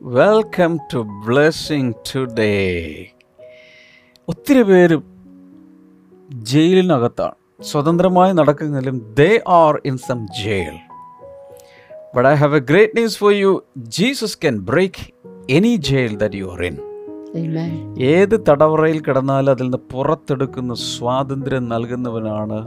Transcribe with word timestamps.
Welcome 0.00 0.78
to 0.92 0.98
blessing 1.26 1.92
today 1.92 2.52
ഒത്തിരി 4.28 4.62
പേര് 4.62 4.98
ജയിലിനകത്താണ്. 6.30 7.34
സ്വതന്ത്രമായി 7.62 8.32
നടക്കുന്നതിലും 8.32 9.14
they 9.14 9.40
are 9.46 9.80
in 9.84 9.96
some 9.96 10.26
jail 10.44 10.76
but 12.14 12.28
I 12.28 12.34
have 12.34 12.56
a 12.56 12.58
great 12.58 12.96
news 12.96 13.18
for 13.18 13.32
you 13.32 13.64
Jesus 13.78 14.38
can 14.38 14.58
break 14.58 15.12
any 15.50 15.76
jail 15.76 16.16
that 16.16 16.36
you 16.36 16.46
are 16.46 16.64
in 16.64 16.78
Amen. 17.36 17.98
ഏത് 17.98 18.40
തടവറയിൽ 18.48 19.00
കിടന്നാലും 19.00 19.50
അതിൽ 19.50 19.62
നിന്ന് 19.62 19.78
പുറത്തെടുക്കുന്ന 19.78 20.74
സ്വാതന്ത്ര്യം 20.74 21.68
നൽകുന്നവനാണ് 21.68 22.58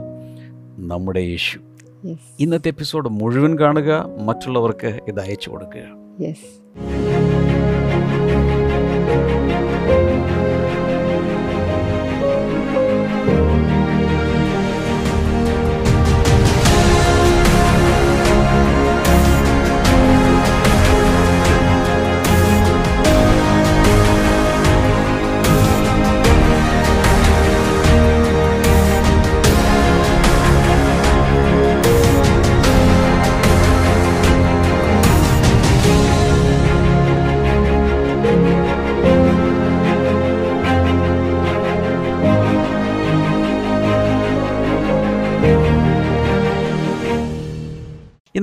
നമ്മുടെ 0.78 1.20
യേശു. 1.20 1.58
ഇന്നത്തെ 2.40 2.68
എപ്പിസോഡ് 2.68 3.08
മുഴുവൻ 3.08 3.58
കാണുക 3.58 3.90
മറ്റുള്ളവർക്ക് 4.20 5.00
ഇത് 5.08 5.20
അയച്ചു 5.20 5.50
കൊടുക്കുക. 5.50 5.86
Thank 9.26 9.50
you. 9.52 9.63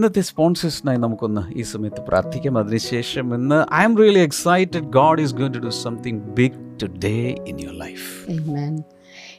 ഇന്നത്തെ 0.01 0.21
സ്പോൺസേഴ്സിനായി 0.27 0.97
നമുക്കൊന്ന് 0.97 1.41
ഈ 1.53 1.63
സമയത്ത് 1.71 2.01
പ്രാർത്ഥിക്കാം. 2.07 2.53
അതിനുശേഷം 2.59 3.25
ഇന്ന് 3.35 3.59
I 3.73 3.83
am 3.83 3.93
really 3.99 4.21
excited 4.21 4.87
God 4.95 5.21
is 5.21 5.33
going 5.33 5.53
to 5.53 5.61
do 5.65 5.73
something 5.79 6.21
big 6.37 6.57
today 6.81 7.11
in 7.49 7.57
your 7.63 7.75
life 7.83 8.07
Amen. 8.35 8.73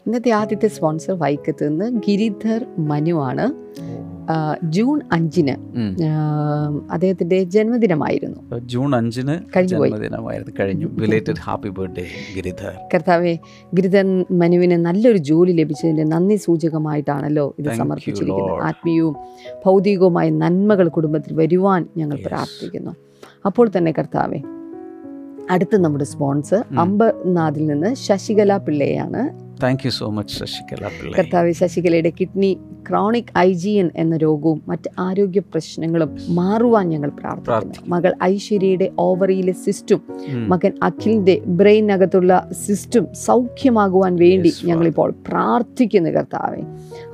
ഇന്നത്തെ 0.07 0.31
ആദ്യത്തെ 0.33 0.69
സ്പോൺസർ 0.69 1.15
വൈക്കത്ത് 1.19 1.65
നിന്ന് 1.69 1.89
ഗിരിധർ 2.07 2.61
മനുവാണ് 2.87 3.47
ആ, 3.81 3.89
ജൂൺ 4.65 5.01
അഞ്ചിന് 5.13 5.55
അദ്ദേഹത്തിന്റെ 6.91 7.45
ജന്മദിനമായിരുന്നു. 7.45 8.59
ജൂൺ 8.59 8.97
അഞ്ചിന് 8.97 9.39
കഴിഞ്ഞു 9.57 9.87
ജന്മദിനമായിരുന്നു. 9.87 10.53
കഴിഞ്ഞു. 10.61 10.87
Belated 10.87 11.41
happy 11.41 11.69
birthday 11.69 12.07
Giridhar. 12.37 12.73
കർത്താവെ 12.95 13.39
ഗിരിധർ 13.75 14.25
മനുവിന് 14.31 14.85
നല്ലൊരു 14.85 15.17
ജോലി 15.17 15.53
ലഭിച്ചതിന്റെ 15.53 16.05
നന്ദി 16.05 16.37
സൂചകമായിട്ടാണല്ലോ 16.37 17.55
ഇത് 17.59 17.75
സമർപ്പിച്ചിരിക്കുന്നത്. 17.75 18.63
ആത്മീയവും 18.63 19.17
ഭൗതികവുമായ 19.67 20.31
നന്മകൾ 20.31 20.89
കുടുംബത്തിൽ 20.89 21.35
വരുവാൻ 21.35 21.87
ഞങ്ങൾ 21.97 22.19
പ്രാർത്ഥിക്കുന്നു. 22.27 22.91
അപ്പോൾ 23.47 23.71
തന്നെ 23.77 23.93
കർത്താവെ 23.99 24.41
അടുത്ത 25.51 25.77
നമ്മുടെ 25.77 26.05
സ്പോൺസർ. 26.05 26.65
അമ്പനാഥിൽ 26.79 27.67
നിന്ന് 27.67 27.95
Sasikala 27.95 28.57
പിള്ളയാണ് 28.57 29.43
thank 29.63 29.83
you 29.85 29.91
so 29.91 30.11
much 30.11 30.35
Sasikala 30.35 30.87
Pillai 30.87 31.17
കർത്താവ് 31.19 31.53
ശശികലയുടെ 31.53 32.13
കിഡ്നി 32.21 32.59
ക്രോണിക് 32.91 33.39
ഐജിയൻ 33.39 33.91
എന്ന 33.97 34.17
രോഗവും 34.17 34.63
മറ്റ് 34.69 34.91
ആരോഗ്യ 34.99 35.41
പ്രശ്നങ്ങളും 35.41 36.17
മാറുവാൻ 36.29 36.89
ഞങ്ങൾ 36.89 37.11
പ്രാർത്ഥിക്കുന്നു. 37.11 37.75
മകൾ 37.89 38.15
ഐശ്വര്യയുടെ 38.23 38.91
ഓവറിയിലെ 38.99 39.53
സിസ്റ്റും 39.53 40.03
മകൻ 40.49 40.73
അഖിലിന്റെ 40.83 41.43
ബ്രെയിനകത്തുള്ള 41.47 42.49
സിസ്റ്റും 42.67 43.07
സൗഖ്യമാകുവാൻ 43.15 44.17
വേണ്ടി. 44.17 44.53
ഞങ്ങളിപ്പോൾ 44.65 45.15
പ്രാർത്ഥിക്കുന്നു 45.29 46.11
കർത്താവെ 46.11 46.63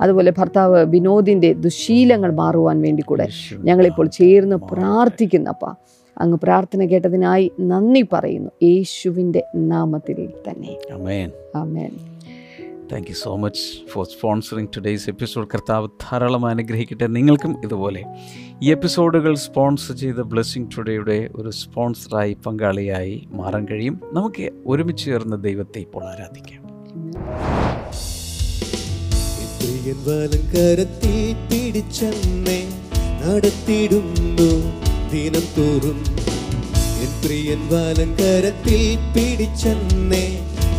അതുപോലെ 0.01 0.33
ഭർത്താവ് 0.37 0.85
വിനോദിന്റെ 0.85 1.53
ദുശീലങ്ങൾ 1.53 2.33
മാറുവാൻ 2.33 2.81
വേണ്ടി 2.81 3.03
കൂടെ. 3.03 3.27
ഞങ്ങളിപ്പോൾ 3.63 4.07
ചേർന്ന്. 4.07 4.55
പ്രാർത്ഥിക്കുന്നപ്പ 4.55 5.65
അങ്ങ് 6.21 6.37
പ്രാർത്ഥന 6.43 6.85
കേട്ടതിനായി 6.85 7.51
നന്ദി 7.59 8.05
പറയുന്നു. 8.13 8.51
യേശുവിന്റെ 8.63 9.43
നാമത്തിൽ 9.55 10.29
തന്നെ. 10.49 10.77
Thank 12.91 13.07
you 13.09 13.13
so 13.13 13.35
much 13.35 13.89
for 13.91 14.05
sponsoring 14.05 14.67
today's 14.77 15.09
episode 15.09 15.47
കർത്താവ് 15.53 15.87
ധാരാളം 15.87 16.45
അനുഗ്രഹിക്കട്ടെ. 16.45 17.07
നിങ്ങൾക്കും 17.07 17.63
ഇതുപോലെ 17.63 18.03
ഈ 18.63 18.71
എപ്പിസോഡുകൾ 18.71 19.35
സ്പോൺസർ 19.35 19.95
ചെയ്ത 19.95 20.15
ബ്ലെസ്സിങ് 20.15 20.67
ടുഡേയുടെ 20.77 21.29
ഒരു 21.35 21.49
സ്പോൺസറായി 21.49 22.33
പങ്കാളിയായി 22.45 23.27
മാറാൻ 23.31 23.67
കഴിയും. 23.71 24.01
നമുക്ക് 24.13 24.49
ഒരുമിച്ച് 24.65 25.05
ചേർന്ന് 25.05 25.43
ദൈവത്തെ 25.43 25.79
ഇപ്പോൾ 25.79 26.03
ആരാധിക്കാം. 26.03 26.69
പിടിച്ചെന്നെ 31.49 32.59
നടത്തിയിടുന്നു 33.21 34.88
ദിനം 35.11 35.45
തോറും 35.57 35.99
എൻ 37.03 37.11
പ്രിയൻ 37.21 37.61
വാലങ്കരത്തിൽ 37.71 38.81
പിടിച്ചെന്നെ 39.13 40.25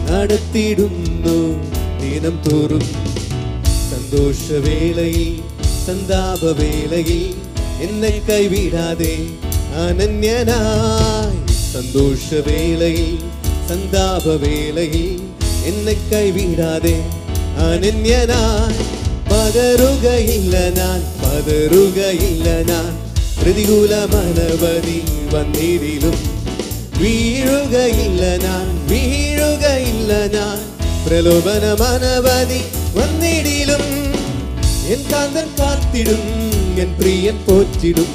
നടത്തിയിടുന്നു. 0.08 1.38
ദിനം 2.02 2.36
തോറും 2.46 2.84
സന്തോഷവേളയിൽ 3.90 5.32
സന്താപവേളയിൽ 5.86 7.34
എന്നെ 7.86 8.12
കൈവിടാതെ 8.30 9.14
അനന്യനായി. 9.84 11.40
സന്തോഷവേളയിൽ 11.74 13.18
സന്താപവേളയിൽ 13.68 15.20
എന്നെ 15.64 15.96
കൈവിടാതെ 16.12 16.96
അനന്യനായി. 17.68 18.88
പതറുകയില്ല 19.30 20.56
ഞാൻ 20.78 21.00
പതറുകയില്ല 21.22 22.48
ഞാൻ. 22.72 23.09
പ്രതികൂല 23.42 23.94
മനവതി 23.94 25.02
വന്നിടിലും 25.34 26.40
വീഴുകയില്ല 26.98 28.36
ഞാൻ 28.36 28.88
വീഴുകയില്ല 28.88 30.12
ഞാൻ. 30.12 30.58
പ്രലോഭന 31.08 31.64
മനവതി 31.80 32.60
വന്നിടിലും. 32.96 33.84
എൻ 34.86 35.02
കാന്തൻ 35.12 35.48
കാത്തിടും 35.58 36.22
എൻ 36.80 37.00
പ്രിയൻ 37.00 37.36
പോറ്റിടും. 37.44 38.06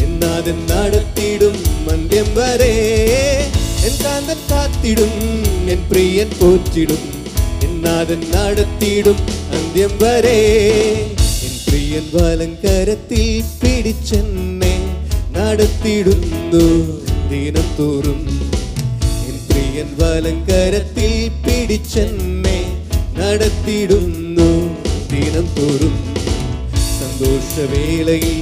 എന്നാതൻ 0.00 0.66
നടത്തിടും 0.66 1.64
മന്ദ്യം 1.90 2.24
വരെ. 2.34 2.72
എൻ 3.84 4.04
കാന്തൻ 4.04 4.36
കാത്തിടും 4.50 5.12
എൻ 5.70 5.88
പ്രിയൻ 5.88 6.30
പോറ്റിടും. 6.40 7.24
എന്നാതൻ 7.62 8.20
നടത്തിടും 8.20 9.16
അന്ത്യം 9.56 9.98
വരെ. 10.02 10.38
എൻ 11.42 11.58
പ്രിയൻ 11.68 12.10
വലങ്കരത്തിൽ 12.14 13.44
പിടിച്ചെന്നെ 13.62 14.49
നടത്തിടുന്നു 15.40 16.64
ദിനത്തോറും 17.30 17.68
തോറും 17.76 18.20
എൻ 19.28 19.36
പ്രിയൻ 19.48 19.88
വലങ്കരത്തിൽ 20.00 21.12
പിടിച്ചെന്നെ 21.44 22.58
നടത്തിടുന്നു 23.18 24.48
ദിനം 25.12 25.46
തോറും 25.56 25.94
സന്തോഷവേളയിൽ 26.98 28.40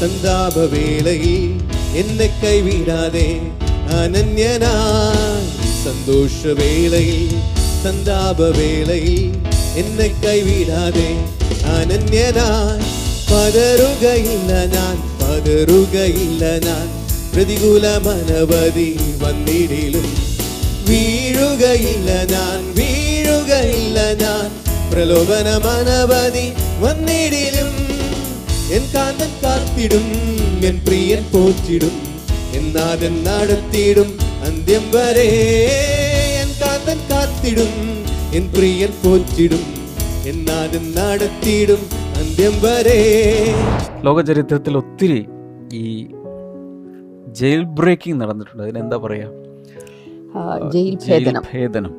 സന്താപവേളയിൽ 0.00 1.42
എന്നെ 2.00 2.28
കൈവിടാതെ 2.42 3.28
അനന്യനായി. 3.98 5.46
സന്തോഷവേളയിൽ 5.84 7.30
സന്താപവേളയിൽ 7.82 9.24
എന്നെ 9.82 10.08
കൈവിടാതെ 10.24 11.08
അനന്യനായി. 11.76 12.88
പതറുകയില്ല 13.30 14.52
ഞാൻ 14.74 14.96
പതറുകയില്ല 15.36 16.44
ഞാൻ. 16.44 17.08
പ്രതികൂല 17.34 17.88
മനവതി 17.88 18.96
വന്നിടിലും. 19.22 20.16
വീഴുകയില്ല 20.88 22.10
ഞാൻ 22.10 22.74
വീഴുകയില്ല 22.74 24.00
ഞാൻ. 24.00 24.60
പ്രലോഭന 24.92 25.48
മനവതി 25.56 26.52
വന്നിടിലും. 26.80 27.76
എൻ 28.72 28.94
കാന്തൻ 28.94 29.32
കാത്തിടും 29.42 30.12
എൻ 30.66 30.84
പ്രിയൻ 30.84 31.24
പോറ്റിടും. 31.24 32.02
എന്നാതൻ 32.52 33.24
നടത്തിയിടും 33.24 34.18
അന്ത്യം 34.20 34.90
വരെ. 34.94 35.28
എൻ 36.42 36.48
കാന്തൻ 36.48 37.10
കാത്തിടും 37.10 38.04
എൻ 38.34 38.52
പ്രിയൻ 38.52 38.90
പോറ്റിടും. 39.04 39.86
എന്നാതൻ 40.26 40.92
നടത്തിയിടും 40.96 41.95
അന്ത്യം 42.18 42.54
വരെ. 42.64 43.00
ലോകചരിത്രത്തിൽ 44.04 44.76
ഒത്തിരി 44.76 45.20
ഈ 45.72 45.86
ജയിൽ 47.38 47.64
ബ്രേക്കിംഗ് 47.78 48.20
നടന്നിട്ടുണ്ട്. 48.20 48.62
അതിനെന്താ 48.62 48.96
പറയാ? 48.96 49.26
ജയിൽ 50.72 50.94
ഭേദനം. 51.52 51.92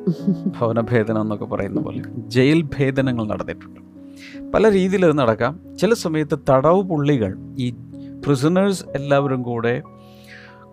ഭവന 0.60 0.80
ഭേദനം 0.80 1.20
എന്നൊക്കെ 1.20 1.44
പറയുന്ന 1.44 1.80
പോലെ. 1.80 2.02
ജയിൽ 2.36 2.62
ഭേദനങ്ങൾ 2.62 3.26
നടന്നിട്ടുണ്ട്. 3.26 3.80
പല 4.54 4.70
രീതിയിൽ 4.70 5.04
അത് 5.04 5.18
നടക്കാം. 5.18 5.60
ചില 5.80 5.94
സമയത്ത് 5.94 6.38
തടവ് 6.50 6.82
പുള്ളികൾ 6.82 7.32
ഈ 7.58 7.70
പ്രിസണേഴ്സ് 8.24 8.84
എല്ലാവരും 8.96 9.42
കൂടെ 9.42 9.82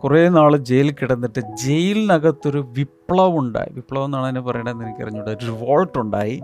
കുറേ 0.04 0.30
നാൾ 0.30 0.58
ജയിലിൽ 0.58 0.96
കിടന്നിട്ട് 1.02 1.42
ജയിലിനകത്തൊരു 1.64 2.60
വിപ്ലവം 2.78 3.40
ഉണ്ടായി. 3.40 3.72
വിപ്ലവം 3.74 4.06
എന്നാണ് 4.06 4.26
അതിനെ 4.26 4.42
പറയണതെന്ന് 4.42 4.84
എനിക്ക് 4.86 5.04
അറിഞ്ഞൂടെ 5.04 5.34
റിവോൾട്ട് 5.48 5.98
ഉണ്ടായി. 6.00 6.42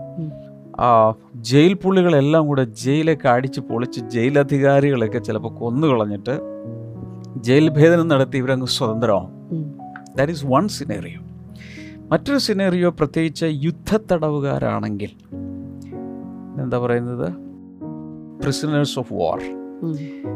ജയിൽ 1.34 1.74
പുള്ളികളെല്ലാം 1.74 2.46
കൂടെ 2.46 2.64
ജയിലൊക്കെ 2.64 3.28
അടിച്ച് 3.28 3.60
പൊളിച്ച് 3.60 4.00
ജയിലധികാരികളൊക്കെ 4.00 5.18
ചിലപ്പോൾ 5.18 5.54
കൊന്നു 5.54 5.86
കളഞ്ഞിട്ട് 5.86 6.40
ജയിൽ 7.36 7.68
ഭേദനം 7.68 8.08
നടത്തി 8.08 8.38
ഇവരങ്ങ് 8.38 8.66
സ്വതന്ത്രമാവും. 8.66 9.30
ദാറ്റ് 10.16 10.32
ഈസ് 10.32 10.46
വൺ 10.46 10.68
സിനേറിയോ 10.68 11.20
മറ്റൊരു 12.10 12.38
സിനേറിയോ 12.38 12.90
പ്രത്യേകിച്ച് 12.90 13.44
യുദ്ധത്തടവുകാരാണെങ്കിൽ 13.48 15.10
എന്താ 16.62 16.78
പറയുന്നത്? 16.78 17.32
പ്രിസണേഴ്സ് 18.42 18.98
ഓഫ് 18.98 19.12
വാർ 19.12 19.40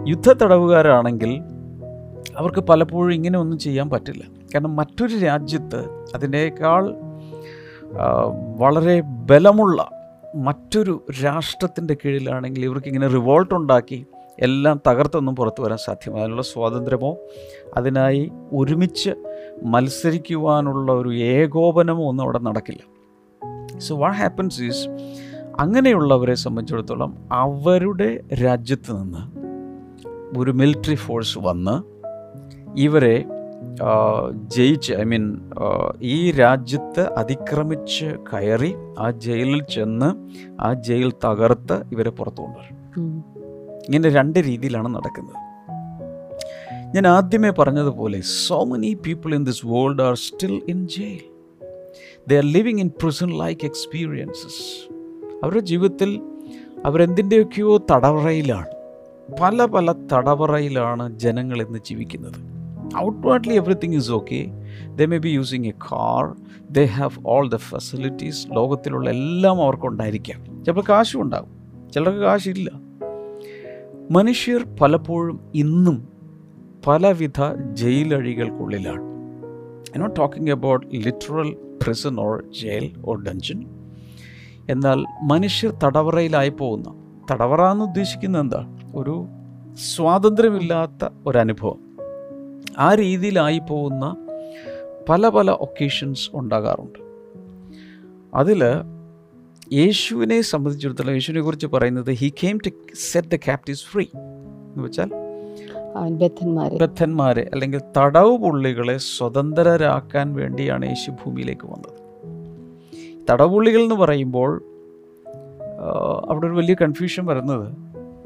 യുദ്ധ 0.08 0.32
തടവുകാരാണെങ്കിൽ 0.32 1.42
അവർക്ക് 2.36 2.60
പലപ്പോഴും 2.60 3.14
ഇങ്ങനെ 3.14 3.38
ഒന്നും 3.38 3.58
ചെയ്യാൻ 3.58 3.90
പറ്റില്ല. 3.90 4.24
കാരണം 4.54 4.76
മറ്റൊരു 4.76 5.18
രാജ്യത്ത് 5.18 5.84
അതിനേക്കാൾ 6.14 6.94
വളരെ 8.56 9.00
ബലമുള്ള 9.00 9.90
മറ്റൊരു 10.36 11.06
രാഷ്ട്രത്തിന്റെ 11.24 11.94
കീഴിലാണെങ്കിൽ 11.94 12.64
ഇവർക്ക് 12.64 12.86
ഇങ്ങനെ 12.86 13.06
റിവോൾട്ട് 13.06 13.54
ഉണ്ടാക്കി 13.54 14.06
എല്ലാം 14.38 14.80
തകർത്തൊന്നും 14.88 15.36
പുറത്തു 15.36 15.62
വരാൻ 15.62 15.78
സാധ്യമല്ല. 15.78 16.20
അതിനുള്ള 16.20 16.42
സ്വാതന്ത്ര്യമോ 16.42 17.16
അതിനായി 17.76 18.32
ഒരുമിച്ച് 18.52 19.10
മത്സരിക്കുവാനുള്ള 19.64 20.92
ഒരു 20.92 21.14
ഏകോപനമോ 21.14 22.08
ഒന്നും 22.08 22.24
അവിടെ 22.24 22.38
നടക്കില്ല. 22.38 22.96
സോ 23.78 23.96
വാട്ട് 23.96 24.18
ഹാപ്പൻസ് 24.18 24.62
ഈസ് 24.62 24.88
അങ്ങനെയുള്ളവരെ 25.60 26.34
സംബന്ധിച്ചിടത്തോളം 26.34 27.28
അവരുടെ 27.32 28.20
രാജ്യത്ത് 28.44 29.02
നിന്ന് 29.02 29.36
ഒരു 30.38 30.50
മിലിറ്ററി 30.50 30.94
ഫോഴ്സ് 30.94 31.38
വന്ന് 31.38 31.96
ഇവരെ 32.80 33.24
ജയിച്ച് 34.48 34.92
ഐ 34.92 35.02
മീൻ 35.02 35.24
ഈ 36.00 36.30
രാജ്യത്ത് 36.30 37.00
അതിക്രമിച്ച് 37.00 38.16
കയറി 38.32 38.74
ആ 38.98 39.10
ജയിലിൽ 39.10 39.62
ചെന്ന് 39.62 40.10
ആ 40.60 40.72
ജയിൽ 40.72 41.12
തകർത്ത് 41.24 41.82
ഇവരെ 41.92 42.10
പുറത്തു 42.10 42.42
കൊണ്ടുവരും 42.42 42.76
ഇങ്ങനെ 43.86 44.08
രണ്ട് 44.08 44.38
രീതിയിലാണ് 44.38 44.88
നടക്കുന്നത്. 44.94 45.36
ഞാൻ 46.94 47.06
ആദ്യമേ 47.06 47.50
പറഞ്ഞതുപോലെ 47.50 48.20
so 48.20 48.64
many 48.64 48.94
people 49.06 49.34
in 49.34 49.44
this 49.44 49.66
world 49.66 50.02
are 50.02 50.14
still 50.16 50.62
in 50.68 50.88
jail 50.88 51.24
they 52.28 52.34
are 52.34 52.42
living 52.42 52.80
in 52.80 52.88
prison 52.88 53.38
like 53.38 53.64
experiences 53.64 54.62
അവരുടെ 55.44 55.60
ജീവിതത്തിൽ 55.60 56.20
അവരെന്തിന്റെയൊക്കെയോ 56.86 57.78
തടവറയിലാണ്. 57.90 58.66
പല 59.42 59.64
പല 59.64 59.92
തടവറയിലാണ് 59.92 61.18
ജനങ്ങൾ 61.18 61.62
ഇന്ന് 61.62 61.78
ജീവിക്കുന്നത്. 61.78 62.55
Outwardly 62.98 63.58
everything 63.58 63.90
is 63.90 64.16
okay. 64.16 64.50
They 64.94 65.06
may 65.06 65.18
be 65.18 65.28
using 65.28 65.66
a 65.66 65.70
car 65.70 66.36
they 66.70 66.84
have 66.84 67.22
all 67.26 67.48
the 67.48 67.56
facilities 67.56 68.48
ലോകത്തിലുള്ള 68.52 69.10
എല്ലാം 69.10 69.62
അവർക്കുണ്ടായിരിക്കാം 69.62 70.64
ചിലപ്പോൾ 70.64 70.82
കാശും 70.88 71.22
ഉണ്ടാകും. 71.22 71.56
ചിലർക്ക് 71.94 72.20
കാശില്ല. 72.20 72.70
മനുഷ്യർ 74.10 74.64
പലപ്പോഴും 74.80 75.40
ഇന്നും 75.54 76.08
പലവിധ 76.86 77.40
ജയിലഴികൾക്കുള്ളിലാണ്. 77.72 79.00
I 79.96 80.00
not 80.00 80.16
talking 80.20 80.50
about 80.50 80.86
literal 80.86 81.56
prison 81.82 82.20
or 82.20 82.44
jail 82.62 82.94
or 83.04 83.22
dungeon 83.22 83.64
എന്നാൽ 84.70 85.04
മനുഷ്യർ 85.22 85.72
തടവറയിലായി 85.84 86.48
പോകുന്ന 86.48 86.94
തടവറ 87.30 87.72
എന്ന് 87.72 87.84
ഉദ്ദേശിക്കുന്നത് 87.84 88.42
എന്താ? 88.42 88.78
ഒരു 88.94 89.26
സ്വാതന്ത്ര്യമില്ലാത്ത 89.94 91.08
ഒരനുഭവം 91.26 91.85
ആ 92.78 92.94
രീതിയിലായി 92.94 93.58
പോകുന്ന 93.70 94.16
പല 95.08 95.28
പല 95.28 95.50
ഒക്കേഷൻസ് 95.50 96.30
ഉണ്ടാകാറുണ്ട്. 96.34 96.98
അതിൽ 98.34 98.64
യേശുവിനെ 99.72 100.40
സംബന്ധിച്ചിടത്തോളം 100.40 101.12
യേശുവിനെ 101.12 101.42
കുറിച്ച് 101.42 101.66
പറയുന്നത് 101.66 102.10
he 102.10 102.34
came 102.42 102.58
to 102.66 102.70
set 103.10 103.28
the 103.28 103.36
captives 103.36 103.82
free 103.82 104.04
എന്ന് 104.14 104.84
വെച്ചാൽ 104.84 105.10
ബദ്ധന്മാരെ. 106.76 107.50
അല്ലെങ്കിൽ 107.52 107.80
തടവ് 107.96 108.38
പുള്ളികളെ 108.38 108.96
സ്വതന്ത്രരാക്കാൻ 108.96 110.34
വേണ്ടിയാണ് 110.34 110.88
യേശു 110.88 111.10
ഭൂമിയിലേക്ക് 111.10 111.66
വന്നത്. 111.66 111.96
തടവ് 113.30 113.52
പുള്ളികൾ 113.52 113.82
എന്ന് 113.82 113.94
പറയുമ്പോൾ 113.94 114.62
അവിടെ 116.28 116.46
ഒരു 116.46 116.54
വലിയ 116.54 116.74
കൺഫ്യൂഷൻ 116.74 117.26
വരുന്നത്. 117.26 117.74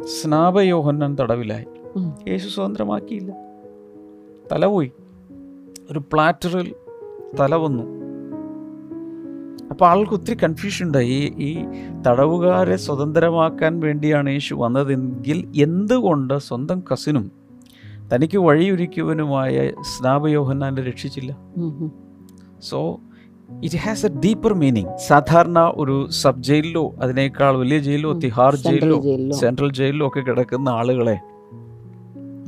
സ്നാപയോഹന്നൻ 0.07 1.17
തടവിലായി. 1.21 1.67
യേശു 2.29 2.49
സ്വതന്ത്രമാക്കിയില്ല. 2.49 3.50
തല 4.53 4.67
പോയി 4.67 4.91
ഒരു 5.91 5.99
പ്ലാറ്ററിൽ 5.99 6.75
തല 7.41 7.55
വന്നു. 7.55 7.85
അപ്പോൾ 9.71 9.87
ആൾക്ക് 9.87 10.13
ഒത്തിരി 10.13 10.37
കൺഫ്യൂഷൻ 10.43 10.87
ഉണ്ടായി. 10.87 11.09
ഈ 11.09 11.49
ഈ 11.49 11.65
തടവുകാരെ 12.07 12.77
സ്വതന്ത്രമാക്കാൻ 12.77 13.81
വേണ്ടിയാണ് 13.81 14.31
യേശു 14.31 14.55
വന്നതെങ്കിൽ 14.55 15.53
എന്തുകൊണ്ട് 15.57 16.39
സ്വന്തം 16.39 16.83
കസിനും 16.93 17.31
തനിക്ക് 18.15 18.39
വഴിയൊരുക്കിയവനുമായ 18.39 19.71
സ്നാപയോഹന്നാനെ 19.81 20.83
രക്ഷിച്ചില്ല. 20.83 21.37
So 22.61 23.01
it 23.65 23.77
has 23.77 24.07
a 24.07 24.09
deeper 24.09 24.55
meaning 24.55 24.97
സാധാരണ 24.97 25.73
ഒരു 25.77 26.11
സബ് 26.11 26.43
ജയിലിലോ 26.43 26.95
അതിനേക്കാൾ 27.03 27.57
വലിയ 27.57 27.79
ജയിലിലോ. 27.79 28.13
തിഹാർ 28.13 28.55
ജയിലിലോ 28.57 29.31
സെൻട്രൽ 29.31 29.73
ജയിലിലോ 29.73 30.09
ഒക്കെ 30.09 30.21
കിടക്കുന്ന 30.21 30.69
ആളുകളെ 30.69 31.21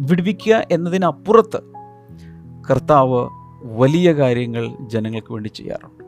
വിടുവിക്കുക 0.01 0.67
എന്നതിനപ്പുറത്ത് 0.71 1.72
കർത്താവ് 2.71 3.29
വലിയ 3.63 4.13
കാര്യങ്ങൾ 4.13 4.69
ജനങ്ങൾക്ക് 4.81 5.33
വേണ്ടി 5.33 5.49
ചെയ്യാറുണ്ട്. 5.49 6.05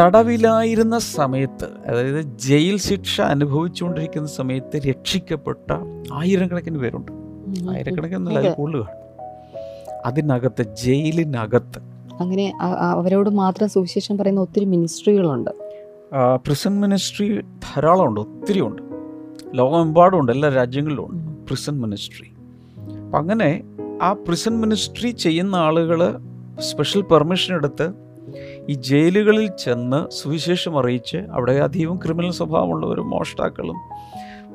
തടവിലായിരുന്ന 0.00 0.98
സമയത്ത് 0.98 1.68
അതായത് 1.86 2.20
ജയിൽ 2.20 2.76
ശിക്ഷ 2.76 3.20
അനുഭവിച്ചുകൊണ്ടിരിക്കുന്ന 3.20 4.28
സമയത്ത് 4.28 4.76
രക്ഷിക്കപ്പെട്ട 4.76 5.72
ആയിരക്കണക്കിന് 6.12 6.78
പേരുണ്ട്. 6.78 7.12
ആയിരക്കണക്കിന് 7.12 7.70
ആയിരക്കണക്കിനല്ല 7.70 8.38
അതെ. 8.38 8.48
അതിൽ 8.48 8.56
കൂടുതൽ 8.56 8.82
കാണും. 8.82 8.98
അതിനകത്ത് 10.06 10.76
ജയിലിനകത്ത്. 10.76 11.78
അങ്ങനെ 12.20 12.52
അവരോട് 12.80 13.30
മാത്രം 13.30 13.68
സുവിശേഷം 13.68 14.18
പറയുന്ന 14.18 14.40
ഒത്തിരി 14.40 14.64
മിനിസ്ട്രികളുണ്ട്. 14.64 15.50
പ്രിസൺ 16.44 16.80
മിനിസ്ട്രി 16.80 17.40
ധാരാളമുണ്ട് 17.40 18.20
ഒത്തിരി 18.20 18.60
ഉണ്ട്. 18.60 18.82
ലോകമെമ്പാടും 19.54 20.30
എല്ലാ 20.30 20.48
രാജ്യങ്ങളിലും 20.48 21.06
ഉണ്ട് 21.06 21.46
പ്രിസൺ 21.46 21.80
മിനിസ്ട്രി 21.80 22.32
അപ്പം 23.04 23.18
അങ്ങനെ 23.18 23.62
ആ 24.02 24.12
പ്രിസൺ 24.12 24.60
മിനിസ്ട്രി 24.60 25.10
ചെയ്യുന്ന 25.10 25.56
ആളുകൾ 25.56 26.18
സ്പെഷ്യൽ 26.60 27.02
പെർമിഷൻ 27.02 27.54
എടുത്ത് 27.54 27.92
ഈ 28.68 28.72
ജയിലുകളിൽ 28.72 29.50
ചെന്ന് 29.64 30.10
സുവിശേഷം 30.10 30.78
അറിയിച്ച് 30.78 31.16
അവിടെ 31.16 31.52
അധികവും 31.52 31.96
ക്രിമിനൽ 31.96 32.30
സ്വഭാവമുള്ളവരും 32.30 33.10
മോഷ്ടാക്കളും 33.10 33.76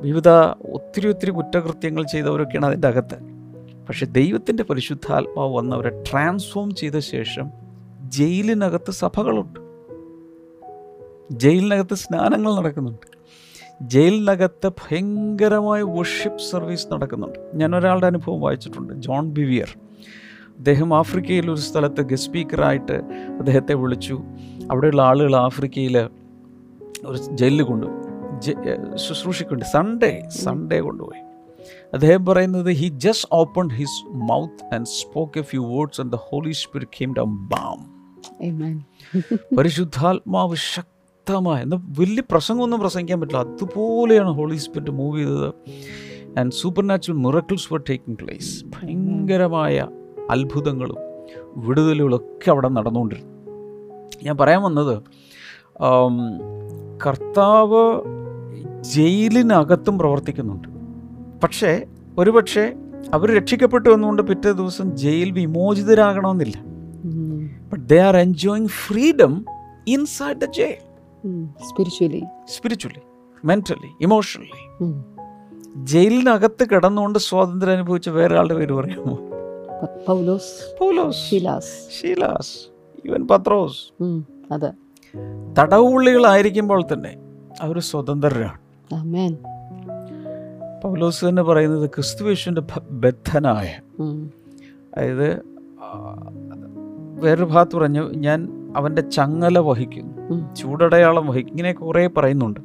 വിവിധ 0.01 0.29
ഒത്തിരി 0.73 1.07
ഒത്തിരി 1.07 1.31
കുറ്റകൃത്യങ്ങൾ 1.31 2.05
ചെയ്തവരൊക്കെയാണ് 2.11 2.65
അതിന്റെ 2.65 2.87
അകത്ത്. 2.87 3.15
പക്ഷെ 3.87 4.05
ദൈവത്തിന്റെ 4.05 4.63
പരിശുദ്ധാത്മാവ് 4.63 5.55
വന്നവരെ 5.55 6.03
ട്രാൻസ്ഫോം 6.11 6.75
ചെയ്ത 6.75 6.99
ശേഷം 6.99 7.51
ജയിലിനകത്ത് 8.01 8.91
സഭകളുണ്ട്. 8.91 9.59
ജയിലിനകത്ത് 11.31 11.95
സ്നാനങ്ങൾ 11.95 12.55
നടക്കുന്നുണ്ട്. 12.55 13.12
ജയിലിനകത്ത് 13.81 14.69
ഭയങ്കരമായ 14.69 15.81
വർഷിപ്പ് 15.81 16.39
സർവീസ് 16.39 16.87
നടക്കുന്നുണ്ട്. 16.91 17.39
ഞാൻ 17.55 17.75
ഒരാളുടെ 17.75 18.05
അനുഭവം 18.05 18.41
വായിച്ചിട്ടുണ്ട്. 18.41 18.93
John 18.93 19.29
Bevere. 19.29 19.77
അദ്ദേഹം 20.57 20.97
ആഫ്രിക്കയിൽ 20.97 21.51
ഒരു 21.51 21.59
സ്ഥലത്ത് 21.59 22.01
ഗസ്റ്റ് 22.01 22.29
സ്പീക്കറായിട്ട് 22.29 22.91
അദ്ദേഹത്തെ 23.37 23.73
വിളിച്ചു. 23.73 24.21
അവിടെയുള്ള 24.71 25.01
ആളുകൾ 25.01 25.35
ആഫ്രിക്കയിൽ 25.35 25.97
ഒരു 27.05 27.17
ജയിലിൽ 27.17 27.63
കൊണ്ടുപോയി 27.63 28.03
ശുശ്രൂഷിക്കൊണ്ട് 28.95 29.65
സൺഡേ 29.65 30.27
സൺഡേ 30.29 30.79
കൊണ്ടുപോയി. 30.79 31.21
അദ്ദേഹം 31.93 32.25
പറയുന്നത് 32.25 32.71
he 32.71 32.89
just 32.89 33.27
open 33.31 33.69
his 33.69 34.07
mouth 34.07 34.73
and 34.73 34.85
spoke 34.85 35.39
a 35.39 35.41
few 35.41 35.77
words 35.77 36.01
and 36.01 36.11
the 36.11 36.15
Holy 36.15 36.51
Spirit 36.51 36.91
came 36.91 37.13
down 37.13 37.37
bam 37.37 37.93
പരിശുദ്ധാത്മാവ് 39.57 40.55
പരിശുദ്ധാത്മാവ് 40.55 40.55
ശക്തമായ 41.27 41.61
എന്നാൽ 41.63 41.79
വലിയ 41.99 42.23
പ്രസംഗമൊന്നും 42.31 42.79
പ്രസംഗിക്കാൻ 42.79 43.21
പറ്റില്ല. 43.21 43.41
അതുപോലെയാണ് 43.41 44.29
ഹോളി 44.29 44.55
സ്പിരിറ്റ് 44.55 44.91
മൂവ് 44.91 45.19
ചെയ്തത്. 45.19 45.49
And 46.39 46.51
supernatural 46.87 47.17
miracles 47.17 47.73
were 47.73 47.81
taking 47.89 48.17
place 48.19 48.65
ഭയങ്കരമായ 48.65 49.87
അത്ഭുതങ്ങളും 50.31 50.99
വിടുതലുകളൊക്കെ 51.55 52.49
അവിടെ 52.51 52.69
നടന്നുകൊണ്ടിരുന്നു. 52.69 53.31
ഞാൻ 54.23 54.37
പറയാൻ 54.37 54.61
വന്നത് 54.61 54.95
കർത്താവ് 57.05 57.83
ജയിലിനകത്തും 58.81 59.97
പ്രവർത്തിക്കുന്നുണ്ട്. 59.99 60.67
പക്ഷേ 61.43 61.85
ഒരുപക്ഷെ 62.17 62.73
അവർ 63.13 63.37
രക്ഷിക്കപ്പെട്ടു 63.37 63.89
എന്നുകൊണ്ട് 63.89 64.21
പിറ്റേ 64.21 64.51
ദിവസം 64.51 64.97
jail 64.97 65.31
വിമോചിതരാകണമെന്നില്ല. 65.31 66.57
But 67.71 67.85
they 67.89 67.99
are 67.99 68.17
enjoying 68.17 68.67
freedom 68.67 69.45
inside 69.87 70.37
the 70.37 70.45
the 70.45 70.92
jail 71.25 72.25
spiritually 72.47 72.99
mentally 73.45 73.89
emotionally 74.01 74.83
ജയിലിനകത്ത് 75.75 76.65
കിടന്നുകൊണ്ട് 76.69 77.19
സ്വാതന്ത്ര്യം 77.19 77.71
അനുഭവിച്ച 77.71 78.09
വേറെ 78.09 78.37
ആളുടെ 78.37 78.53
പേര് 78.53 78.73
പറയാമോ? 78.73 79.19
പൗലോസ്. 80.07 80.77
പൗലോസ്. 80.79 81.29
ശിലാസ്. 81.29 82.01
ഷീലാസ് 82.01 82.69
ഇവൻ 83.05 83.27
പത്രോസ്. 83.27 84.03
അതെ. 84.53 84.71
തടവുള്ളികളായിരിക്കുമ്പോൾ 85.59 86.83
തന്നെ 86.93 87.17
അവർ 87.61 87.79
സ്വതന്ത്രരാണ്. 87.79 88.59
പൗലോസ് 90.83 91.25
തന്നെ 91.25 91.43
പറയുന്നത് 91.43 91.89
ക്രിസ്തുവേശുവിന്റെ 91.89 92.61
ബദ്ധനായ. 92.91 93.79
അതായത് 94.97 95.41
വേറൊരു 97.19 97.45
ഭാഗത്ത് 97.45 97.75
പറഞ്ഞു 97.75 98.13
ഞാൻ 98.13 98.49
അവന്റെ 98.77 99.01
ചങ്ങല 99.01 99.59
വഹിക്കുന്നു. 99.59 100.12
ചൂടടയാളം 100.55 101.27
വഹിക്കും 101.27 101.51
ഇങ്ങനെ 101.51 101.73
കുറേ 101.73 102.07
പറയുന്നുണ്ട്. 102.07 102.59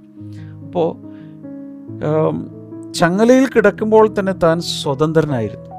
അപ്പോൾ 0.65 1.09
ചങ്ങലയിൽ 2.93 3.47
കിടക്കുമ്പോൾ 3.47 4.15
തന്നെ 4.19 4.33
താൻ 4.33 4.61
സ്വതന്ത്രനായിരുന്നു. 4.61 5.71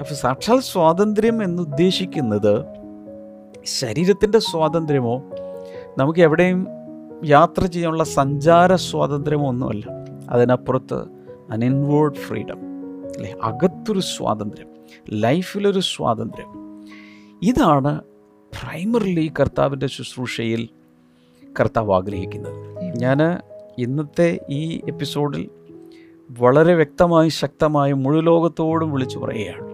അപ്പോൾ 0.00 0.14
സാക്ഷാൽ 0.14 0.60
സ്വാതന്ത്ര്യം 0.60 1.42
എന്നുദ്ദേശിക്കുന്നത് 1.42 2.64
ശരീരത്തിന്റെ 3.64 4.38
സ്വാതന്ത്ര്യമോ 4.38 5.22
നമുക്ക് 5.98 6.20
എവിടെയും 6.20 6.66
യാത്ര 7.24 7.66
ചെയ്യാനുള്ള 7.66 8.04
സഞ്ചാര 8.04 8.74
സ്വാതന്ത്ര്യമോ 8.74 9.48
ഒന്നുമല്ല. 9.48 9.86
അതിനപ്പുറത്ത് 10.30 11.04
അൻഇൻവോൾഡ് 11.50 12.14
ഫ്രീഡം 12.14 12.58
അല്ലേ? 13.16 13.34
അകത്തൊരു 13.42 14.00
സ്വാതന്ത്ര്യം 14.00 14.68
ലൈഫിലൊരു 15.10 15.80
സ്വാതന്ത്ര്യം. 15.80 16.48
ഇതാണ് 17.42 18.00
പ്രൈമറിലി 18.52 19.32
കർത്താവിന്റെ 19.40 19.86
ശുശ്രൂഷയിൽ 19.86 20.68
കർത്താവ് 21.60 21.92
ആഗ്രഹിക്കുന്നത്. 21.92 22.58
ഞാൻ 22.96 23.18
ഇന്നത്തെ 23.78 24.40
ഈ 24.50 24.80
എപ്പിസോഡിൽ 24.88 25.48
വളരെ 26.30 26.74
വ്യക്തമായി 26.74 27.28
ശക്തമായി 27.28 27.92
മുഴു 27.92 28.20
ലോകത്തോടും 28.20 28.92
വിളിച്ചു 28.92 29.18
പറയുകയാണ്. 29.18 29.66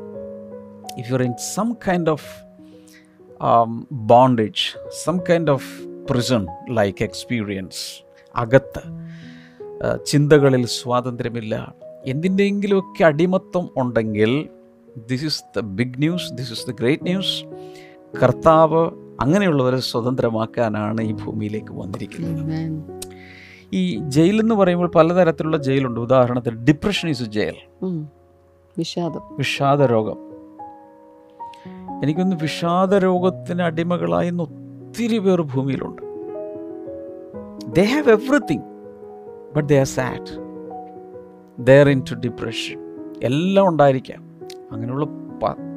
If 0.98 1.12
you 1.12 1.16
in 1.16 1.34
some 1.54 1.74
kind 1.88 2.10
of 2.10 2.30
bondage 3.92 4.64
some 5.04 5.18
kind 5.18 5.50
of 5.50 5.68
prison 6.10 6.46
like 6.70 7.02
experience 7.02 8.04
അകത്ത് 8.36 8.82
ചിന്തകളിൽ 10.06 10.66
സ്വാതന്ത്ര്യമില്ല 10.66 11.74
എന്തിന്റെയെങ്കിലുമൊക്കെ 12.06 13.04
അടിമത്തം 13.04 13.70
ഉണ്ടെങ്കിൽ 13.76 14.48
this 15.08 15.24
is 15.24 15.42
the 15.56 15.60
big 15.60 15.98
news 15.98 16.32
this 16.32 16.52
is 16.52 16.66
the 16.66 16.74
great 16.74 17.02
news 17.02 17.44
കർത്താവ് 18.22 18.82
അങ്ങനെയുള്ളവരെ 19.20 19.80
സ്വതന്ത്രമാക്കാനാണ് 19.80 21.00
ഈ 21.00 21.12
ഭൂമിയിലേക്ക് 21.12 21.72
വന്നിരിക്കുന്നത്. 21.72 23.02
ഈ 23.72 23.96
ജയിൽ 23.96 24.40
എന്ന് 24.40 24.54
പറയുമ്പോൾ 24.54 24.90
പലതരത്തിലുള്ള 24.94 25.56
ജയിലുണ്ട്. 25.56 26.00
ഉദാഹരണത്തിന് 26.00 26.56
ഡിപ്രഷൻ 26.56 27.08
ഈസ് 27.08 27.22
ജയിൽ 27.22 27.54
വിഷാദം 28.78 29.20
വിഷാദ. 29.36 29.82
രോഗം 29.82 30.18
എനിക്കൊന്ന് 32.02 32.36
വിഷാദ 32.36 32.94
രോഗത്തിന് 32.94 33.62
അടിമകളായി 33.62 34.30
ഒത്തിരി 34.30 35.18
പേർ 35.18 35.42
ഭൂമിയിലുണ്ട്. 35.42 36.02
They 37.66 37.82
have 37.82 38.10
everything 38.10 38.62
but 39.56 39.68
they 39.68 39.78
are 39.78 39.84
sad 39.84 40.30
there 41.58 41.88
into 42.10 42.14
depression 42.14 42.78
എല്ലാം 43.22 43.68
ഉണ്ടായിരിക്കാം. 43.68 44.22
അങ്ങനെയുള്ള 44.72 45.06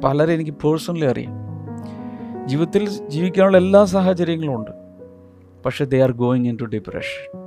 പലരെ 0.04 0.34
എനിക്ക് 0.34 0.50
പേഴ്സണലി 0.50 1.04
അറിയാം. 1.04 1.45
ജീവിതത്തിൽ 2.46 3.08
ജീവിക്കാനുള്ള 3.08 3.56
എല്ലാ 3.56 3.84
സാഹചര്യങ്ങളും 3.84 4.54
ഉണ്ട്. 4.54 4.70
പക്ഷേ 5.64 5.84
they 5.84 6.02
are 6.02 6.12
going 6.12 6.46
into 6.60 6.64
depression 6.64 7.38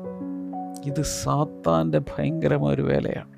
ഇത് 0.85 1.01
സാത്താന്റെ 1.01 1.99
ഭയങ്കരമായ 1.99 2.73
ഒരു 2.73 2.81
വേലയാണ്. 2.81 3.29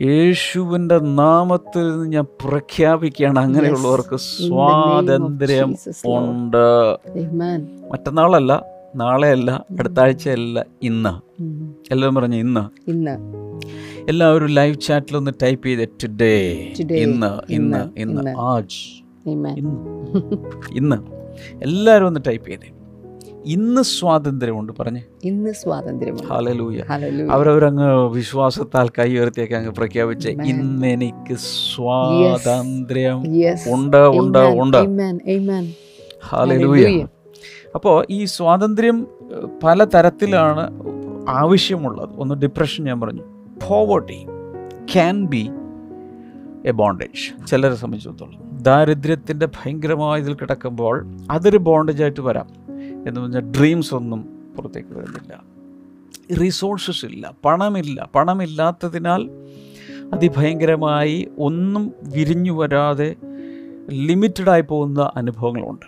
യേശുവിന്റെ 0.00 0.98
നാമത്തിൽ 0.98 1.90
നിന്ന് 1.90 2.06
ഞാൻ 2.06 2.24
പ്രഖ്യാപിക്കുകയാണ്. 2.24 3.38
അങ്ങനെയുള്ളവർക്ക് 3.38 4.16
സ്വാതന്ത്ര്യം 4.16 5.74
ഉണ്ട്. 6.06 6.96
മറ്റന്നാളല്ല 7.92 8.64
നാളെയല്ല 8.96 9.64
അടുത്ത 9.78 10.00
ആഴ്ചയല്ല 10.00 10.66
ഇന്ന്. 10.82 11.42
എല്ലാവരും 11.92 12.14
പറഞ്ഞു 12.14 12.36
ഇന്ന്? 12.36 12.90
ഇന്ന്. 12.90 13.18
എല്ലാവരും 14.08 14.46
ലൈവ് 14.46 14.80
ചാറ്റിൽ 14.80 15.16
ഒന്ന് 15.16 15.30
ടൈപ്പ് 15.42 15.66
ചെയ്ത് 15.66 15.88
ടുഡേ 15.88 16.72
ഇന്ന് 16.92 17.52
ഇന്ന് 17.52 18.00
ഇന്ന്. 18.00 18.34
ആജ്. 18.38 19.07
ഇന്ന്. 19.32 20.06
ഇന്ന്. 20.76 20.96
എല്ലാവരും 21.62 22.06
ഒന്ന് 22.06 22.20
ടൈപ്പ് 22.26 22.48
ചെയ്തേ. 22.48 22.72
ഇന്ന് 23.44 23.82
സ്വാതന്ത്ര്യമുണ്ട് 23.82 24.72
പറഞ്ഞേ. 24.80 25.02
ഇന്ന് 25.24 25.50
സ്വാതന്ത്ര്യം 25.50 26.16
ഹാലലൂയ. 26.28 26.82
അവരവരങ്ങ് 27.30 28.08
വിശ്വാസത്താൽ 28.08 28.88
കൈ 28.88 29.18
ഉയർത്തിയൊക്കെ 29.18 29.54
അങ്ങ് 29.54 29.70
പ്രഖ്യാപിച്ച്. 29.70 30.28
ഇന്ന് 30.28 30.86
എനിക്ക് 30.86 31.36
സ്വാതന്ത്ര്യം. 31.74 33.22
ഉണ്ട് 33.68 33.96
ഉണ്ട് 33.96 34.38
ഉണ്ട്. 34.38 34.76
അപ്പോ. 34.76 35.72
ഹാലലൂയ 36.24 37.06
അപ്പോൾ 37.74 38.06
ഈ 38.10 38.24
സ്വാതന്ത്ര്യം 38.24 39.06
പല 39.64 39.84
തരത്തിലാണ് 39.84 40.82
ആവശ്യമുള്ളത്. 41.28 42.10
ഒന്ന് 42.16 42.34
ഡിപ്രഷൻ 42.34 42.84
ഞാൻ 42.84 43.00
പറഞ്ഞു. 43.00 43.22
Poverty 43.68 44.26
can 44.92 45.26
be 45.26 45.50
a 46.66 46.70
bondage 46.70 47.46
ചിലരെ 47.46 47.74
സംബന്ധിച്ചിടത്തോളം. 47.74 48.47
ദാരിദ്ര്യത്തിന്റെ 48.62 49.46
ഭയങ്കരമായ 49.46 50.20
ഇതിൽ 50.20 50.34
കിടക്കുമ്പോൾ 50.34 51.06
അതൊരു 51.30 51.58
ബോണ്ടേജ് 51.58 52.02
ആയിട്ട് 52.02 52.20
വരാം 52.20 52.46
എന്ന് 53.08 53.20
പറഞ്ഞാൽ 53.20 53.40
ഡ്രീംസ് 53.40 53.94
ഒന്നും 53.94 54.28
പുറത്തേക്ക് 54.56 54.88
വരുന്നില്ല. 54.88 55.42
റിസോഴ്സസ് 56.40 57.04
ഇല്ല 57.04 57.32
പണമില്ല. 57.44 58.10
പണമില്ലാത്തതിനാൽ 58.14 59.30
അതിഭയങ്കരമായി 60.12 61.28
ഒന്നും 61.38 61.92
വിരിഞ്ഞു 62.02 62.52
വരാതെ 62.52 63.16
ലിമിറ്റഡായി 63.90 64.60
പോകുന്ന 64.60 65.10
അനുഭവങ്ങളുണ്ട്. 65.16 65.86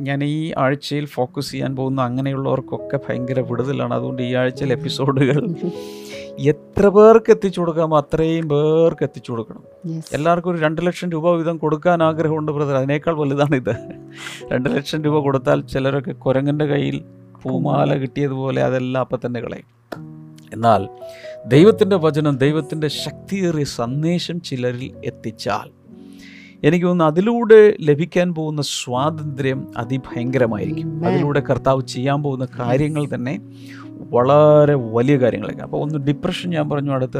ഞാൻ 0.00 0.24
ഈ 0.24 0.52
ആഴ്ചയിൽ 0.58 1.04
ഫോക്കസ് 1.04 1.50
ചെയ്യാൻ 1.50 1.76
പോകുന്ന 1.76 2.02
അങ്ങനെയുള്ളവർക്കൊക്കെ 2.02 3.00
ഭയങ്കര 3.08 3.40
വിടുതലാണ്. 3.40 3.94
അതുകൊണ്ട് 3.94 4.22
ഈ 4.22 4.34
ആഴ്ചയിൽ 4.34 4.72
എപ്പിസോഡുകൾ 4.72 5.54
എത്ര 6.38 6.88
പേർക്ക് 6.88 7.30
എത്തിച്ചു 7.30 7.60
കൊടുക്കാമോ 7.60 7.98
അത്രയും 7.98 8.48
പേർക്ക് 8.48 9.04
എത്തിച്ചു 9.04 9.32
കൊടുക്കണം. 9.32 9.62
എല്ലാവർക്കും 10.12 10.50
ഒരു 10.50 10.58
രണ്ട് 10.58 10.86
ലക്ഷം 10.86 11.10
രൂപ 11.10 11.30
വീതം 11.30 11.56
കൊടുക്കാൻ 11.56 12.02
ആഗ്രഹമുണ്ട് 12.02 12.52
ബ്രദർ. 12.52 12.76
അതിനേക്കാൾ 12.76 13.14
വലുതാണ് 13.14 13.56
ഇത് 13.56 13.76
രണ്ട് 14.52 14.68
ലക്ഷം 14.68 15.04
രൂപ 15.04 15.18
കൊടുത്താൽ 15.18 15.60
ചിലരൊക്കെ 15.60 16.12
കുരങ്ങന്റെ 16.12 16.66
കയ്യിൽ 16.66 17.04
പൂമാല 17.42 17.94
കിട്ടിയതുപോലെ 17.94 18.62
അതെല്ലാം 18.62 19.00
അപ്പം 19.00 19.18
തന്നെ 19.26 19.40
കളയും. 19.40 19.76
എന്നാൽ 20.52 20.88
ദൈവത്തിന്റെ 21.46 21.96
വചനം 21.96 22.36
ദൈവത്തിന്റെ 22.36 22.88
ശക്തിയേറിയ 22.88 23.64
സന്ദേശം 23.64 24.40
ചിലരിൽ 24.40 24.92
എത്തിച്ചാൽ 25.04 25.70
എനിക്ക് 26.64 26.86
തോന്നുന്നു 26.86 27.12
അതിലൂടെ 27.12 27.74
ലഭിക്കാൻ 27.80 28.34
പോകുന്ന 28.34 28.62
സ്വാതന്ത്ര്യം 28.62 29.78
അതിഭയങ്കരമായിരിക്കും. 29.78 31.06
അതിലൂടെ 31.06 31.40
കർത്താവ് 31.40 31.82
ചെയ്യാൻ 31.82 32.22
പോകുന്ന 32.22 32.46
കാര്യങ്ങൾ 32.58 33.08
തന്നെ 33.14 33.40
വളരെ 34.10 34.74
വലിയ 34.74 35.16
കാര്യങ്ങളൊക്കെ. 35.16 35.62
അപ്പോൾ 35.62 35.82
ഒന്ന് 35.82 35.98
ഡിപ്രഷൻ 35.98 36.50
ഞാൻ 36.50 36.70
പറഞ്ഞു 36.70 36.92
അടുത്ത് 36.92 37.18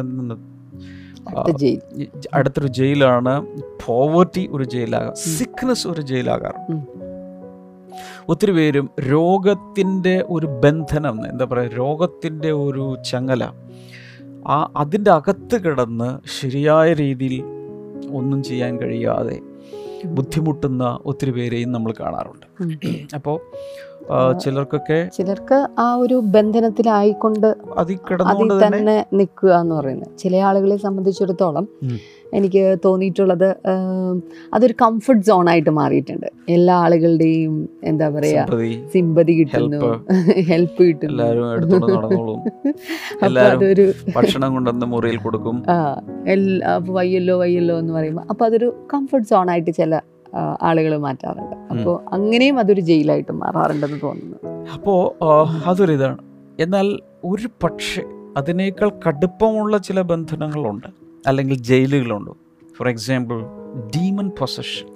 അടുത്തൊരു 2.34 2.66
ജയിലാണ് 2.66 3.46
പോവർട്ടി 3.86 4.48
ഒരു 4.52 4.64
ജയിലാകാം 4.64 5.14
സിക്നസ് 5.14 5.88
ഒരു 5.88 6.00
ജയിലാകാറുണ്ട് 6.00 6.72
ഉം. 6.72 6.82
ഒത്തിരി 8.28 8.52
പേരും 8.52 8.90
രോഗത്തിന്റെ 9.12 10.24
ഒരു 10.28 10.46
ബന്ധനം 10.46 11.30
എന്താ 11.30 11.44
പറയുക 11.44 11.72
രോഗത്തിന്റെ 11.74 12.52
ഒരു 12.52 12.96
ചങ്ങല 13.10 13.44
ആ 14.48 14.72
അതിന്റെ 14.76 15.10
അകത്ത് 15.10 15.64
കിടന്ന് 15.64 16.18
ശരിയായ 16.40 16.92
രീതിയിൽ 16.92 17.42
ഒന്നും 18.10 18.42
ചെയ്യാൻ 18.42 18.80
കഴിയാതെ 18.80 19.40
ബുദ്ധിമുട്ടുന്ന 20.04 20.98
ഒത്തിരി 21.04 21.30
പേരെയും 21.30 21.72
നമ്മൾ 21.72 21.92
കാണാറുണ്ട്. 22.00 22.46
അപ്പോൾ 23.14 23.36
ചിലർക്കൊക്കെ 24.40 25.08
ചിലർക്ക് 25.12 25.68
ആ 25.78 25.94
ഒരു 25.94 26.14
ബന്ധനത്തിലായിക്കൊണ്ട് 26.14 27.56
അതിൽ 28.22 28.66
തന്നെ 28.66 29.06
നിൽക്കുക 29.12 29.60
എന്ന് 29.60 29.74
പറയുന്നത്. 29.74 30.18
ചില 30.18 30.36
ആളുകളെ 30.36 30.76
സംബന്ധിച്ചിടത്തോളം. 30.76 31.68
എനിക്ക് 32.34 32.76
തോന്നിയിട്ടുള്ളത് 32.84 33.56
അതൊരു 34.54 34.74
കംഫർട്ട് 34.82 35.26
സോൺ 35.26 35.48
ആയിട്ട് 35.48 35.70
മാറിയിട്ടുണ്ട്. 35.70 36.26
എല്ലാ 36.48 36.76
ആളുകളുടെയും 36.76 37.68
എന്താ 37.84 38.08
പറയാ 38.08 38.46
സിമ്പതി 38.94 39.32
കിട്ടുന്നു 39.32 40.00
ഹെൽപ്പ് 40.40 40.82
കിട്ടുന്നു. 40.82 41.16
അപ്പൊ 43.24 43.40
അതൊരു 43.40 43.92
ഭക്ഷണം 44.16 44.52
കൊണ്ടുവന്ന് 44.52 44.86
മുറിയിൽ 44.86 45.16
കൊടുക്കും. 45.16 45.62
വയ്യല്ലോ 46.90 47.38
വയ്യല്ലോ 47.38 47.78
എന്ന് 47.78 47.92
പറയുമ്പോൾ 47.92 48.22
അപ്പൊ 48.30 48.46
അതൊരു 48.46 48.74
കംഫർട്ട് 48.94 49.28
സോൺ 49.28 49.50
ആയിട്ട് 49.50 49.70
ചില 49.70 50.00
ആളുകൾ 50.62 50.96
മാറ്റാറുണ്ട്. 50.96 51.56
അപ്പോൾ 51.74 52.14
അങ്ങനെയും 52.14 52.58
അതൊരു 52.58 52.80
ജയിലായിട്ട് 52.80 53.32
മാറാറുണ്ടെന്ന് 53.32 54.00
തോന്നുന്നു. 54.02 54.70
അപ്പോൾ 54.74 55.24
അതൊരു 55.66 55.92
ഇതാണ്. 55.92 56.18
എന്നാൽ 56.60 56.98
ഒരു 57.24 57.48
പക്ഷേ 57.62 58.02
അതിനേക്കാൾ 58.36 58.90
കടുപ്പമുള്ള 59.08 59.78
ചില 59.78 60.00
ബന്ധനങ്ങളുണ്ട് 60.00 60.86
അല്ലെങ്കിൽ 61.26 61.54
ജയിലുകളുണ്ട്. 61.54 62.30
ഫോർ 62.78 62.88
എക്സാമ്പിൾ 62.88 63.42
ഡീമൻ 63.96 64.28
പൊസഷൻ 64.28 64.86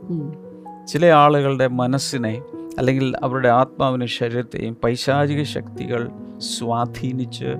ചില 0.87 1.07
ആളുകളുടെ 1.07 1.67
മനസ്സിനെ 1.67 2.43
അല്ലെങ്കിൽ 2.79 3.17
അവരുടെ 3.23 3.49
ആത്മാവിനെ 3.49 4.07
ശരീരത്തെയും 4.07 4.77
പൈശാചിക 4.85 5.43
ശക്തികൾ 5.43 6.09
സ്വാധീനിച്ച് 6.39 7.55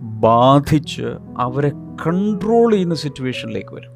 ബാധിച്ച് 0.00 1.02
അവരെ 1.38 1.70
കൺട്രോൾ 2.06 2.72
ചെയ്യുന്ന 2.72 2.94
സിറ്റുവേഷനിലേക്ക് 2.94 3.74
വരും. 3.74 3.93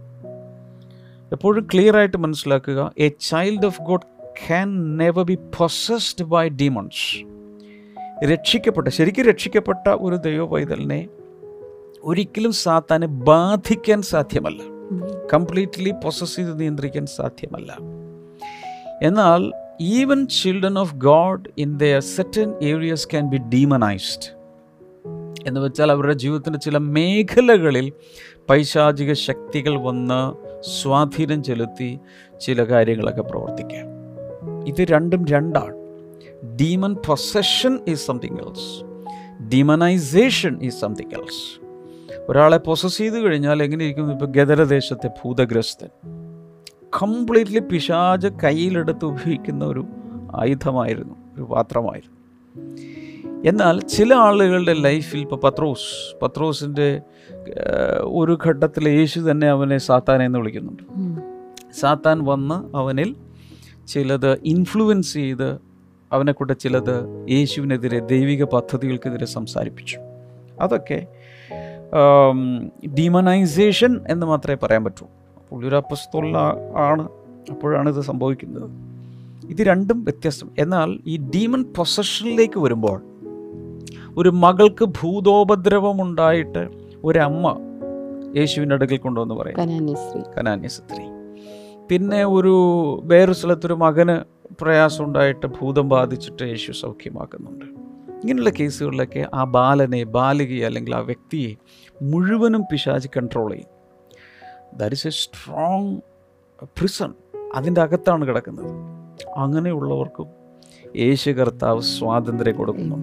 എപ്പോഴും 1.33 1.69
ക്ലിയർ 1.75 1.97
ആയിട്ട് 1.97 2.17
മനസ്സിലാക്കുക 2.17 2.93
a 2.99 3.09
child 3.09 3.67
of 3.67 3.83
God 3.83 4.33
can 4.47 4.97
never 4.97 5.25
be 5.25 5.35
possessed 5.35 6.25
by 6.25 6.49
demons 6.49 7.25
രക്ഷിക്കപ്പെട്ട 8.25 8.89
ശരിക്കും 8.89 9.25
രക്ഷിക്കപ്പെട്ട 9.25 9.89
ഒരു 9.89 10.17
ദൈവ 10.17 10.47
പൈതലിനെ 10.47 11.09
ഒരിക്കലും 12.03 12.53
സാത്താനെ 12.53 13.07
ബാധിക്കാൻ 13.07 14.03
സാധ്യമല്ല. 14.03 14.63
കംപ്ലീറ്റ്ലി 15.33 15.91
പൊസസ് 16.05 16.37
ചെയ്ത് 16.37 16.61
നിയന്ത്രിക്കാൻ 16.61 17.07
സാധ്യമല്ല. 17.07 17.79
എന്നാൽ 19.03 19.53
even 19.81 20.27
children 20.27 20.79
of 20.79 20.95
God 20.95 21.45
in 21.59 21.79
the 21.79 21.99
certain 21.99 22.55
areas 22.63 23.09
can 23.11 23.29
be 23.29 23.37
demonized 23.37 24.39
എന്ന് 25.47 25.61
വെച്ചാൽ 25.61 25.91
അവരുടെ 25.91 26.13
ജീവിതത്തിന്റെ 26.13 26.59
ചില 26.59 26.79
മേഖലകളിൽ 26.79 27.93
പൈശാചിക 28.51 29.13
ശക്തികൾ 29.13 29.81
വന്ന് 29.81 30.48
സ്വാധീനം 30.61 31.43
ചെലുത്തി 31.43 31.99
ചില 32.41 32.65
കാര്യങ്ങളൊക്കെ 32.65 33.23
പ്രവർത്തിക്കാം. 33.23 33.99
ഇത് 34.69 34.85
രണ്ടും 34.91 35.25
രണ്ടാണ്. 35.25 35.79
Demon 36.61 36.95
possession 36.95 37.79
is 37.89 38.07
something 38.07 38.37
else 38.37 38.85
demonization 39.43 40.59
is 40.63 40.81
something 40.81 41.21
else 41.21 41.69
ഒരാളെ 42.29 42.57
പൊസസ് 42.57 42.99
ചെയ്ത് 42.99 43.21
കഴിഞ്ഞാൽ 43.21 43.63
എങ്ങനെയിരിക്കും 43.63 44.13
ഇപ്പോൾ 44.13 44.27
ഗദരദേശത്തെ 44.27 45.09
ഭൂതഗ്രസ്തൻ? 45.09 45.89
കംപ്ലീറ്റ്ലി 47.03 47.59
പിശാജ് 47.59 48.29
കയ്യിലെടുത്ത് 48.45 49.05
ഉപയോഗിക്കുന്ന 49.05 49.65
ഒരു 49.65 49.85
ആയുധമായിരുന്നു 50.35 51.15
ഒരു 51.35 51.43
പാത്രമായിരുന്നു. 51.43 52.19
എന്നാൽ 53.45 53.81
ചില 53.81 54.15
ആളുകളുടെ 54.15 54.73
ലൈഫിൽ 54.73 55.21
ഇപ്പോൾ 55.21 55.37
പത്രോസ് 55.37 56.17
പത്രോസിന്റെ 56.23 57.01
ഒരു 58.03 58.39
ഘട്ടത്തിൽ 58.47 58.89
യേശു 58.89 59.21
തന്നെ 59.21 59.49
അവനെ 59.49 59.79
സാത്താൻ 59.79 60.23
എന്ന് 60.23 60.39
വിളിക്കുന്നുണ്ട്. 60.39 60.83
സാത്താൻ 61.81 62.25
വന്ന് 62.25 62.77
അവനിൽ 62.77 63.17
ചിലത് 63.89 64.39
ഇൻഫ്ലുവൻസ് 64.45 65.13
ചെയ്ത് 65.13 65.45
അവനെ 65.45 65.59
അവനെക്കൊണ്ട് 66.13 66.59
ചിലത് 66.59 67.27
യേശുവിനെതിരെ 67.31 67.99
ദൈവിക 67.99 68.45
പദ്ധതികൾക്കെതിരെ 68.45 69.27
സംസാരിപ്പിച്ചു. 69.27 69.99
അതൊക്കെ 70.61 71.07
ഡീമനൈസേഷൻ 72.99 74.01
എന്ന് 74.09 74.27
മാത്രമേ 74.27 74.57
പറയാൻ 74.63 74.85
പറ്റൂ. 74.85 75.07
പുള്ളി 75.51 75.69
ഒരു 75.69 75.77
അപ്പസ്തുള്ള 75.77 76.39
ആണ് 76.77 77.09
അപ്പോഴാണ് 77.51 77.97
ഇത് 77.97 78.01
സംഭവിക്കുന്നത്. 78.01 78.71
ഇത് 79.51 79.63
രണ്ടും 79.63 80.05
വ്യത്യസ്തം. 80.05 80.51
എന്നാൽ 80.59 80.99
ഈ 81.07 81.17
ഡീമൺ 81.17 81.65
പൊസഷനിലേക്ക് 81.65 82.61
വരുമ്പോൾ 82.61 83.03
ഒരു 84.19 84.29
മകൾക്ക് 84.29 84.85
ഭൂതോപദ്രവം 84.85 84.89
ഭൂതോപദ്രവമുണ്ടായിട്ട് 85.03 86.69
ഒരമ്മ 87.05 87.59
യേശുവിന്റെ 88.37 88.75
അടുക്കൽ 88.75 88.97
കൊണ്ടുവന്ന് 88.97 89.35
പറയും. 89.35 89.57
കനാന്യ 90.39 90.69
സ്ത്രീ. 90.69 91.05
പിന്നെ 91.91 92.25
ഒരു 92.25 92.55
വേറൊരു 93.05 93.33
സ്ഥലത്തൊരു 93.33 93.75
മകന് 93.75 94.17
പ്രയാസം 94.61 95.05
ഉണ്ടായിട്ട് 95.05 95.47
ഭൂതം 95.47 95.89
ബാധിച്ചിട്ട് 95.89 96.43
യേശു 96.43 96.73
സൗഖ്യമാക്കുന്നുണ്ട്. 96.73 97.65
ഇങ്ങനെയുള്ള 97.65 98.51
കേസുകളിലൊക്കെ 98.51 99.27
ആ 99.35 99.45
ബാലനെ 99.45 100.05
ബാലികയെ 100.05 100.67
അല്ലെങ്കിൽ 100.67 100.95
ആ 100.95 100.99
വ്യക്തിയെ 100.99 101.55
മുഴുവനും 102.03 102.63
പിശാജ് 102.63 103.09
കൺട്രോൾ 103.17 103.53
ചെയ്യും. 103.53 103.69
That 104.79 104.95
is 104.95 105.07
a 105.07 105.11
strong 105.11 105.97
prison 106.63 107.15
അതിന്റെ 107.55 107.81
അകത്താണ് 107.81 108.29
കിടക്കുന്നത്. 108.29 108.71
അങ്ങനെയുള്ളവർക്കും 109.37 110.38
യേശു 110.97 111.31
കർത്താവ് 111.31 111.81
സ്വാതന്ത്ര്യം 111.81 112.57
കൊടുക്കുന്നു. 112.57 112.97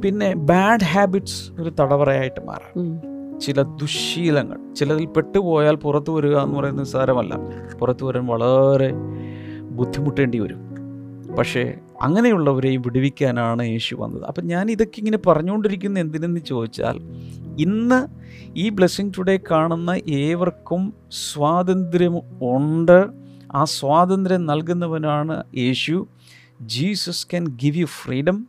പിന്നെ 0.00 0.34
ബാഡ് 0.34 0.84
ഹാബിറ്റ്സ് 0.84 1.52
ഒരു 1.60 1.72
തടവറയായിട്ട് 1.80 2.40
മാറാം. 2.44 3.00
ചില 3.40 3.62
ദുശീലങ്ങൾ 3.62 4.74
ചിലതിൽ 4.74 5.06
പെട്ടുപോയാൽ 5.06 5.74
പുറത്തു 5.74 6.12
വരിക 6.12 6.38
എന്ന് 6.38 6.58
പറയുന്നത് 6.58 6.84
നിസ്സാരമല്ല. 6.84 7.38
പുറത്തു 7.78 8.06
വരാൻ 8.06 8.26
വളരെ 8.26 8.92
ബുദ്ധിമുട്ടേണ്ടി 9.70 10.38
വരും. 10.38 10.58
പക്ഷേ 11.38 11.74
അങ്ങനെയുള്ളവരെയും 12.02 12.82
വിടുവിക്കാനാണ് 12.82 13.62
യേശു 13.62 13.94
വന്നത്. 13.94 14.24
അപ്പം 14.24 14.46
ഞാൻ 14.46 14.70
ഇതൊക്കെ 14.70 14.98
ഇങ്ങനെ 14.98 15.18
പറഞ്ഞുകൊണ്ടിരിക്കുന്ന 15.18 15.98
എന്തിനെന്ന് 15.98 16.40
ചോദിച്ചാൽ 16.40 16.96
ഇന്ന് 17.58 18.06
ഈ 18.56 18.68
ബ്ലെസ്സിങ് 18.68 19.12
ടുഡേ 19.18 19.40
കാണുന്ന 19.50 19.90
ഏവർക്കും 20.08 20.94
സ്വാതന്ത്ര്യം 21.10 22.20
ഉണ്ട് 22.42 23.27
ആ 23.54 23.64
സ്വാതന്ത്ര്യം 23.64 24.46
നൽകുന്നവനാണ് 24.46 25.44
യേശു. 25.56 26.08
Jesus 26.60 27.26
can 27.26 27.46
give 27.46 27.76
you 27.76 27.84
freedom 27.84 28.48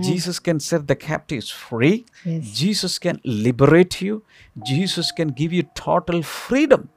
Jesus 0.00 0.40
can 0.40 0.58
set 0.58 0.84
the 0.84 0.92
captives 0.92 1.52
free 1.68 1.98
Jesus 2.38 3.02
can 3.02 3.18
liberate 3.28 4.04
you 4.04 4.22
Jesus 4.56 5.12
can 5.16 5.28
give 5.40 5.54
you 5.54 5.62
total 5.62 6.20
freedom. 6.20 6.88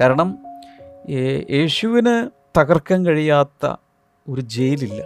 കാരണം 0.00 0.38
യേശുവിന് 1.50 2.30
തകർക്കാൻ 2.58 3.06
കഴിയാത്ത 3.06 3.74
ഒരു 4.28 4.40
ജയിലില്ല. 4.40 5.02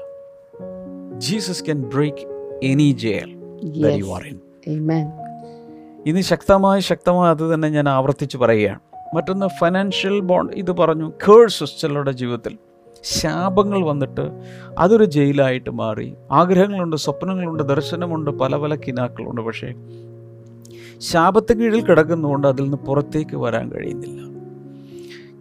Jesus 1.19 1.65
can 1.65 1.83
break 1.83 2.25
any 2.63 2.93
jail 2.93 3.31
ഇന്ന് 6.07 6.21
ശക്തമായി 6.21 6.81
ശക്തമായി 6.81 7.31
അത് 7.31 7.55
തന്നെ 7.55 7.69
ഞാൻ 7.69 7.89
ആവർത്തിച്ച് 7.89 8.37
പറയുകയാണ്. 8.37 8.81
മറ്റൊന്ന് 9.15 9.47
ഫൈനാൻഷ്യൽ 9.47 10.21
ബോണ്ട് 10.21 10.53
ഇത് 10.53 10.73
പറഞ്ഞു 10.73 11.13
കേഴ്സസ് 11.29 11.81
ചിലരുടെ 11.81 12.13
ജീവിതത്തിൽ. 12.13 12.59
ശാപങ്ങൾ 13.03 13.85
വന്നിട്ട് 13.85 14.31
അതൊരു 14.79 15.05
ജയിലായിട്ട് 15.05 15.71
മാറി. 15.71 16.15
ആഗ്രഹങ്ങളുണ്ട് 16.33 16.97
സ്വപ്നങ്ങളുണ്ട് 16.97 17.63
ദർശനമുണ്ട് 17.63 18.31
പല 18.31 18.57
പല 18.57 18.75
കിനാക്കളുണ്ട്. 18.75 19.41
പക്ഷേ 19.41 19.75
ശാപത്തിന് 20.99 21.61
കീഴിൽ 21.61 21.85
കിടക്കുന്നതുകൊണ്ട് 21.85 22.47
അതിൽ 22.47 22.63
നിന്ന് 22.63 22.77
പുറത്തേക്ക് 22.77 23.37
വരാൻ 23.37 23.73
കഴിയുന്നില്ല. 23.73 24.31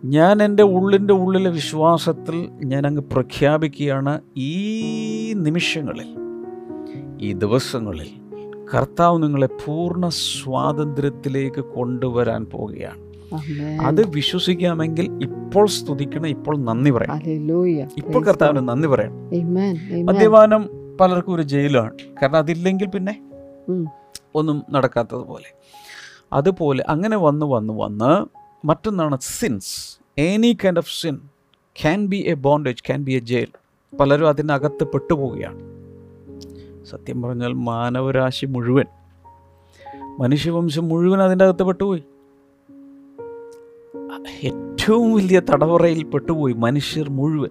ഞാൻ 0.06 0.44
എന്റെ 0.44 0.64
ഉള്ളിന്റെ 0.64 1.14
ഉള്ളിലെ 1.14 1.50
വിശ്വാസത്തിൽ 1.50 2.50
ഞാൻ 2.66 2.88
അങ്ങ് 2.88 3.02
പ്രഖ്യാപിക്കുകയാണ് 3.02 4.22
ഈ 4.38 5.34
നിമിഷങ്ങളിൽ 5.34 6.08
ഈ 7.22 7.34
ദിവസങ്ങളിൽ. 7.34 8.08
കർത്താവ് 8.76 9.24
നിങ്ങളെ 9.24 9.48
പൂർണ 9.48 10.10
സ്വാതന്ത്ര്യത്തിലേക്ക് 10.10 11.60
കൊണ്ടുവരാൻ 11.60 12.46
പോവുകയാണ്. 12.46 13.09
അത് 13.82 14.10
വിശ്വസിക്കാമെങ്കിൽ 14.10 15.12
ഇപ്പോൾ 15.22 15.68
സ്തുതിക്കണം 15.68 16.28
ഇപ്പോൾ 16.28 16.58
നന്ദി 16.58 16.92
പറയാം. 16.92 17.20
Hallelujah. 17.20 17.90
ഇപ്പോൾ 17.98 18.24
കർത്താവിന് 18.26 18.68
നന്ദി 18.68 18.88
പറയണം. 18.88 19.16
മദ്യപാനം 20.06 20.70
പലർക്കും 21.02 21.36
ഒരു 21.36 21.42
ജയിലാണ്. 21.42 21.94
കാരണം 22.22 22.38
അതില്ലെങ്കിൽ 22.38 22.88
പിന്നെ 22.88 23.22
ഒന്നും 23.70 23.88
ഒന്നും 24.36 24.64
നടക്കാത്തതുപോലെ. 24.72 25.58
അതുപോലെ 26.34 26.86
അങ്ങനെ 26.90 27.18
വന്ന് 27.18 27.46
വന്ന് 27.46 27.74
വന്ന് 27.74 28.12
മറ്റൊന്നാണ് 28.68 29.18
sins 29.22 30.00
any 30.18 30.58
kind 30.66 30.78
of 30.78 31.02
sin 31.02 31.16
can 31.82 32.06
be 32.06 32.18
a 32.28 32.34
bondage 32.34 32.84
can 32.86 33.04
be 33.04 33.12
a 33.12 33.20
jail 33.20 33.48
പലരും 33.98 34.28
അതിനകത്ത് 34.28 34.84
പെട്ടുപോവുകയാണ്. 34.84 35.62
സത്യം 36.86 37.22
പറഞ്ഞാൽ 37.22 37.54
മാനവരാശി 37.54 38.46
മുഴുവൻ 38.46 38.86
മനുഷ്യവംശം 40.20 40.90
മുഴുവൻ 40.90 41.22
അതിന്റെ 41.22 41.46
അകത്ത് 41.46 41.64
പെട്ടുപോയി. 41.64 42.04
ഏറ്റവും 44.28 45.14
വലിയ 45.14 45.40
തടവറയിൽ 45.40 46.04
പെട്ടുപോയി 46.04 46.54
മനുഷ്യർ 46.54 47.10
മുഴുവൻ. 47.10 47.50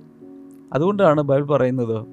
അതുകൊണ്ടാണ് 0.73 1.21
ബൈബിൾ 1.21 1.47
പറയുന്നത് 1.47 2.07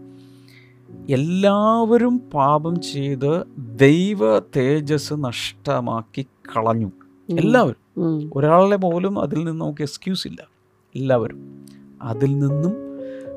എല്ലാവരും 1.10 2.22
പാപം 2.34 2.82
ചെയ്ത് 2.82 3.44
ദൈവ 3.58 4.40
തേജസ് 4.40 5.14
നഷ്ടമാക്കി 5.14 6.28
കളഞ്ഞു. 6.56 6.92
എല്ലാവരും. 7.40 8.32
ഒരാളെ 8.34 8.76
പോലും 8.76 9.20
അതിൽ 9.20 9.38
നിന്ന് 9.38 9.62
നമുക്ക് 9.62 9.82
എക്സ്ക്യൂസ് 9.82 10.28
ഇല്ല. 10.28 10.48
എല്ലാവരും. 10.96 11.66
അതിൽ 12.02 12.40
നിന്നും 12.40 12.74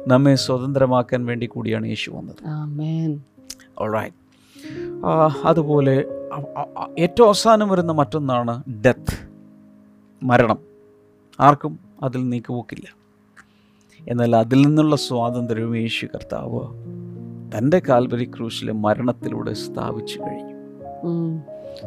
നമ്മെ 0.08 0.34
സ്വതന്ത്രമാക്കാൻ 0.34 1.26
വേണ്ടി 1.26 1.46
കൂടിയാണ് 1.46 1.86
യേശു 1.86 2.10
വന്നത്. 2.10 2.36
അതുപോലെ 5.44 6.04
ഏറ്റവും 6.98 7.26
അവസാനം 7.26 7.68
വരുന്ന 7.68 7.92
മറ്റൊന്നാണ് 7.92 8.62
ഡെത്ത് 8.86 9.28
മരണം. 10.22 10.67
ആർക്കും 11.40 11.78
അതിൽ 12.02 12.28
നീക്കുപോക്കില്ല. 12.28 12.96
എന്നാൽ 14.08 14.36
അതിൽ 14.36 14.66
നിന്നുള്ള 14.66 14.96
സ്വാതന്ത്ര്യവും 14.96 15.76
യേശു 15.76 16.06
കർത്താവ് 16.06 16.60
തന്റെ 17.58 17.82
കാൽവരി 17.88 18.24
ക്രൂശിലെ 18.24 18.72
മരണത്തിലൂടെ 18.72 19.52
സ്ഥാപിച്ചു 19.52 20.20
കഴിഞ്ഞു. 20.20 20.58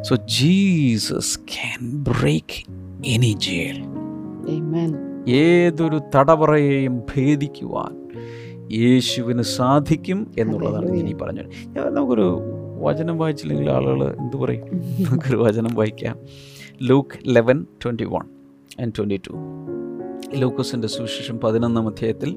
So 0.02 0.16
Jesus 0.16 1.38
can 1.38 2.02
break 2.02 2.72
any 3.06 3.36
jail 3.38 3.84
Amen. 4.42 4.96
ഏതൊരു 5.28 6.00
തടവറയെയും 6.14 6.98
ഭേദിക്കുവാൻ 6.98 8.02
യേശുവിന് 8.72 9.42
സാധിക്കും 9.42 10.32
എന്നുള്ളതാണ് 10.38 10.90
ഇനി 10.90 11.12
പറഞ്ഞത്. 11.12 11.46
ഞാൻ 11.66 11.94
നമുക്കൊരു 11.94 12.40
വചനം 12.80 13.18
വായിച്ചില്ലെങ്കിൽ 13.18 13.70
ആളുകൾ 13.70 14.16
എന്തു 14.20 14.36
പറയും? 14.36 14.66
നമുക്കൊരു 15.08 15.36
വചനം 15.36 15.74
വായിക്കാം. 15.74 16.16
Luke 16.82 17.18
eleven 17.26 17.66
twenty 17.84 18.04
one 18.04 18.41
and 18.80 18.92
twenty 18.98 19.18
two 19.26 19.34
ലൂക്കസിന്റെ 20.38 20.88
സുവിശേഷം 20.88 21.38
പതിനൊന്നാം 21.38 21.86
അധ്യായത്തിൽ 21.86 22.30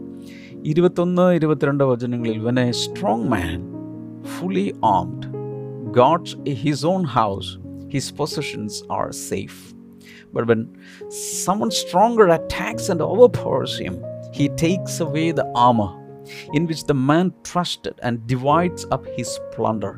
ഇരുപത്തൊന്ന് 0.64 1.26
ഇരുപത്തിരണ്ട് 1.34 1.84
വചനങ്ങളിൽ 1.84 2.40
when 2.40 2.60
a 2.60 2.72
strong 2.72 3.28
man 3.28 3.60
fully 4.34 4.68
armed 4.96 5.28
guards 5.92 6.36
his 6.64 6.86
own 6.86 7.04
house 7.18 7.52
his 7.88 8.14
possessions 8.14 8.80
are 8.92 9.08
safe 9.30 9.62
But 10.34 10.48
when 10.48 10.62
someone 11.10 11.72
stronger 11.72 12.28
attacks 12.28 12.90
and 12.90 13.02
overpowers 13.02 13.80
him, 13.80 14.04
he 14.34 14.50
takes 14.50 15.00
away 15.00 15.32
the 15.32 15.46
armor 15.58 15.92
in 16.54 16.68
which 16.68 16.84
the 16.84 16.94
man 16.94 17.34
trusted 17.44 17.96
and 18.04 18.28
divides 18.28 18.86
up 18.92 19.06
his 19.08 19.40
plunder. 19.54 19.94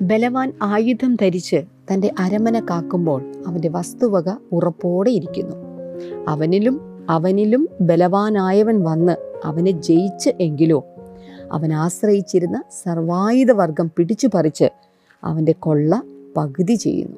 ബലവാൻ 0.00 0.52
ആയുധം 0.62 1.14
ധരിച്ച് 1.14 1.62
തന്റെ 1.92 2.10
അരമന 2.18 2.60
കാക്കുമ്പോൾ 2.60 3.32
അവന്റെ 3.46 3.68
വസ്തുവക 3.68 4.36
ഉറപ്പോടെ 4.52 5.10
ഇരിക്കുന്നു. 5.10 5.56
അവനിലും 6.28 6.80
അവനിലും 7.10 7.68
ബലവാനായവൻ 7.80 8.82
വന്ന് 8.82 9.16
അവനെ 9.44 9.70
ജയിച്ച് 9.70 10.30
എങ്കിലോ 10.40 10.84
അവൻ 11.52 11.72
ആശ്രയിച്ചിരുന്ന 11.72 12.62
സർവായുധവർഗം 12.82 13.90
പിടിച്ചു 13.96 14.28
പറിച്ച് 14.34 14.68
അവന്റെ 15.24 15.52
കൊള്ള 15.52 16.02
പകുതി 16.36 16.74
ചെയ്യുന്നു. 16.74 17.16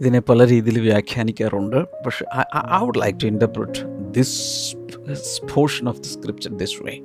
ഇതിനെ 0.00 0.20
പല 0.20 0.46
രീതിയിൽ 0.46 0.80
വ്യാഖ്യാനിക്കാറുണ്ട്. 0.80 1.76
പക്ഷെ 1.76 2.24
I 2.74 2.84
would 2.84 3.00
like 3.00 3.18
to 3.18 3.26
interpret 3.26 3.80
this 4.14 4.74
portion 5.54 5.88
of 5.88 6.00
the 6.00 6.08
script 6.08 6.58
this 6.58 6.82
way 6.82 6.98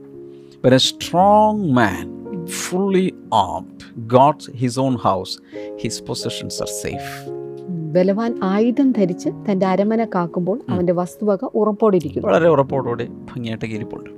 when 0.66 0.74
a 0.74 0.78
strong 0.78 1.72
man 1.72 2.19
fully 2.50 3.16
armed 3.34 4.00
guards 4.00 4.52
his 4.52 4.80
own 4.80 4.96
house 4.96 5.40
his 5.78 6.04
possessions 6.04 6.62
are 6.62 6.68
safe 6.68 7.30
ബലവാൻ 7.70 8.40
ആയുധം 8.44 8.92
ധരിച്ച് 8.92 9.30
തന്റെ 9.30 9.66
അരമന 9.66 10.06
കാക്കുമ്പോൾ 10.06 10.60
അവന്റെ 10.70 10.94
വസ്തുവക 10.94 11.46
ഉറപ്പോടെ 11.56 11.98
ഇരിക്കുന്നു 11.98 12.28
വളരെ 12.28 12.50
ഉറപ്പോടുകൂടി 12.50 13.08
ഭംഗിയായിട്ട് 13.08 13.66
കീരിപ്പുണ്ട് 13.66 14.10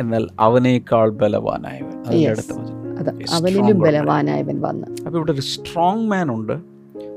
എന്നാൽ 0.00 0.28
അവനേക്കാൾ 0.40 1.10
ബലവാനായവൻ. 1.10 2.04
അവനിലും 3.30 3.78
ബലവാനായവൻ 3.78 4.60
വന്ന്. 4.60 4.86
അപ്പോൾ 5.06 5.16
ഇവിടെ 5.16 5.32
ഒരു 5.32 5.40
സ്ട്രോങ് 5.40 6.06
മാൻ 6.06 6.30
ഉണ്ട്. 6.30 6.60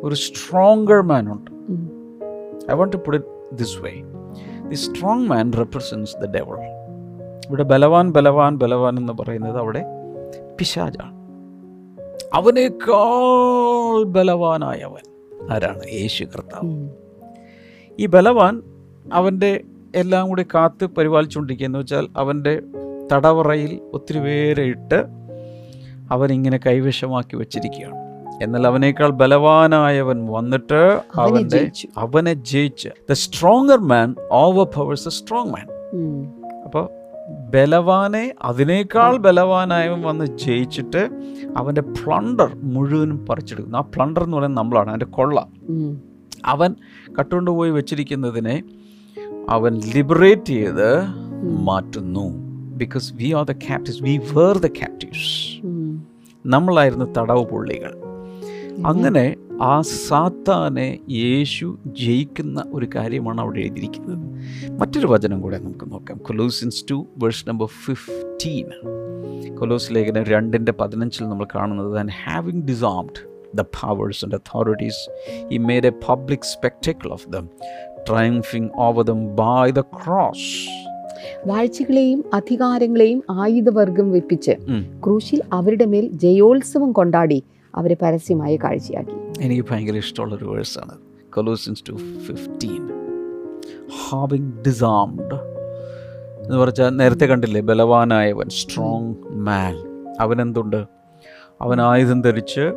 ഒരു 0.04 0.16
സ്ട്രോങ്കർ 0.16 1.02
മാൻ 1.02 1.32
ഉണ്ട്. 1.32 1.52
I 2.72 2.76
want 2.76 2.94
to 2.94 2.98
put 2.98 3.18
it 3.18 3.58
this 3.58 3.78
way 3.78 3.92
the 4.70 4.76
strong 4.76 5.28
man 5.28 5.54
represents 5.54 6.16
the 6.16 6.26
devil 6.26 6.58
ഇവിടെ 7.48 7.64
ബലവാൻ 7.64 8.12
ബലവാൻ 8.12 8.58
ബലവാൻ 8.58 8.98
എന്ന് 8.98 9.14
പറയുന്നത് 9.14 9.58
അവിടെ 9.58 10.01
പിശാജാണ് 10.62 11.16
അവനേക്കാൾ 12.34 14.04
ബലവാനായവൻ 14.04 15.06
ആരാണ്? 15.52 15.84
യേശു 15.94 16.24
കർത്താവ്. 16.24 16.90
ഈ 18.00 18.06
ബലവാൻ 18.06 18.62
അവന്റെ 19.14 19.62
എല്ലാം 19.96 20.28
കൂടി 20.28 20.44
കാത്ത് 20.44 20.86
പരിപാലിച്ചുകൊണ്ടിരിക്കുക 20.86 21.68
എന്ന് 21.68 21.80
വെച്ചാൽ 21.80 22.08
അവന്റെ 22.18 22.62
തടവറയിൽ 23.14 23.80
ഒത്തിരി 23.94 24.20
പേരെ 24.20 24.64
ഇട്ട് 24.64 25.00
അവനിങ്ങനെ 26.12 26.60
കൈവശമാക്കി 26.66 27.36
വെച്ചിരിക്കുകയാണ്. 27.36 27.96
എന്നാൽ 28.44 28.68
അവനേക്കാൾ 28.68 29.10
ബലവാനായവൻ 29.10 30.28
വന്നിട്ട് 30.28 31.02
അവന്റെ 31.16 31.72
അവനെ 31.98 32.34
ജയിച്ച്. 32.34 32.90
The 33.10 33.14
stronger 33.14 33.80
man 33.80 34.16
overpowers 34.78 35.08
a 35.08 35.12
strong 35.12 35.50
man 35.50 35.68
അപ്പോൾ 36.64 37.01
ബലവാനെ 37.52 38.36
അതിനേക്കാൾ 38.42 39.18
ബലവാനായവൻ 39.18 40.02
വന്ന് 40.02 40.26
ജയിച്ചിട്ട് 40.38 41.10
അവന്റെ 41.58 41.82
പ്ലണ്ടർ 41.82 42.58
മുഴുവനും 42.64 43.26
പറിച്ചെടുക്കുന്നു. 43.26 43.78
ആ 43.78 43.82
പ്ലണ്ടർ 43.82 44.24
എന്ന് 44.24 44.38
പറയുന്നത് 44.38 44.60
നമ്മളാണ് 44.60 44.90
അവന്റെ 44.90 45.06
കൊള്ള. 45.06 45.48
അവൻ 46.46 46.76
കട്ടുകൊണ്ടുപോയി 47.20 47.72
വെച്ചിരിക്കുന്നതിനെ 47.72 48.64
അവൻ 49.50 49.82
ലിബറേറ്റ് 49.96 50.46
ചെയ്ത് 50.46 51.02
മാറ്റുന്നു. 51.42 52.28
Because 52.78 53.14
we 53.14 53.34
are 53.34 53.44
the 53.44 53.52
captives 53.52 54.04
we 54.04 54.18
were 54.34 54.58
the 54.58 54.68
captives 54.68 55.62
നമ്മളായിരുന്നു 56.46 57.06
തടവ് 57.18 57.46
പുള്ളികൾ 57.46 57.94
അങ്ങനെ 58.86 59.36
ആ 59.62 59.82
സാത്താനെ 59.82 61.00
യേശു 61.10 61.80
ജയിക്കുന്ന 61.86 62.64
ഒരു 62.74 62.88
കാര്യമാണ് 62.96 63.42
അവിടെ 63.42 63.60
എഴുതിയിരിക്കുന്നത്. 63.60 64.18
മറ്റൊരു 64.80 65.08
വചനം 65.08 65.42
കൂടെ 65.42 65.58
നമുക്ക് 65.58 65.92
നോക്കാം. 65.92 66.18
Colossians 66.18 66.86
two 66.92 67.08
verse 67.18 67.50
number 67.50 67.68
fifteen. 67.86 68.66
കൊലോസ് 69.56 69.94
ലേഖനം 69.94 70.24
രണ്ടിന്റെ 70.24 70.72
പതിനഞ്ചിൽ 70.72 71.24
നമ്മൾ 71.24 71.48
കാണുന്നത് 71.56 72.00
and 72.00 72.12
having 72.12 72.62
disarmed 72.62 73.28
the 73.56 73.62
powers 73.62 74.26
and 74.26 74.36
authorities 74.36 75.10
he 75.52 75.58
made 75.58 75.88
a 75.88 75.92
public 76.08 76.44
spectacle 76.44 77.12
of 77.12 77.30
them 77.30 77.50
triumphing 78.10 78.70
over 78.76 79.04
them 79.04 79.36
by 79.36 79.72
the 79.72 79.82
cross 79.82 80.70
വാഴ്ചകളെയും 81.48 82.24
അധികാരങ്ങളെയും 82.34 83.24
ആയുധവർഗം 83.32 84.12
വെപ്പിച്ച് 84.12 84.52
ക്രൂശിൽ 85.06 85.42
അവരുടെ 85.54 85.86
മേൽ 85.86 86.08
ജയോത്സവം 86.12 86.92
കൊണ്ടാടി 86.92 87.44
അവരെ 87.76 87.98
പരസ്യമായി 88.02 88.56
കാഴ്ചയാക്കി. 88.64 89.42
എനിക്ക് 89.42 89.66
ഭയങ്കര 89.72 89.96
ഇഷ്ടമുള്ള 89.96 90.36
ഇഷ്ടമുള്ളൊരു 90.36 90.46
വേഴ്സാണ്. 90.46 90.98
Colossians 91.34 91.84
two 91.90 91.94
fifteen 91.94 92.90
having 94.10 94.52
disarmed 94.68 95.36
എന്ന് 96.44 96.58
പറഞ്ഞാൽ 96.58 96.90
നേരത്തെ 96.90 97.26
കണ്ടില്ലേ 97.26 97.62
ബലവാനായവൻ 97.62 98.50
സ്ട്രോങ് 98.50 99.16
മാൻ 99.30 99.76
അവനെന്തുണ്ട്? 100.20 100.86
അവൻ 101.62 101.82
ആയുധം 101.82 102.22
ധരിച്ച് 102.22 102.74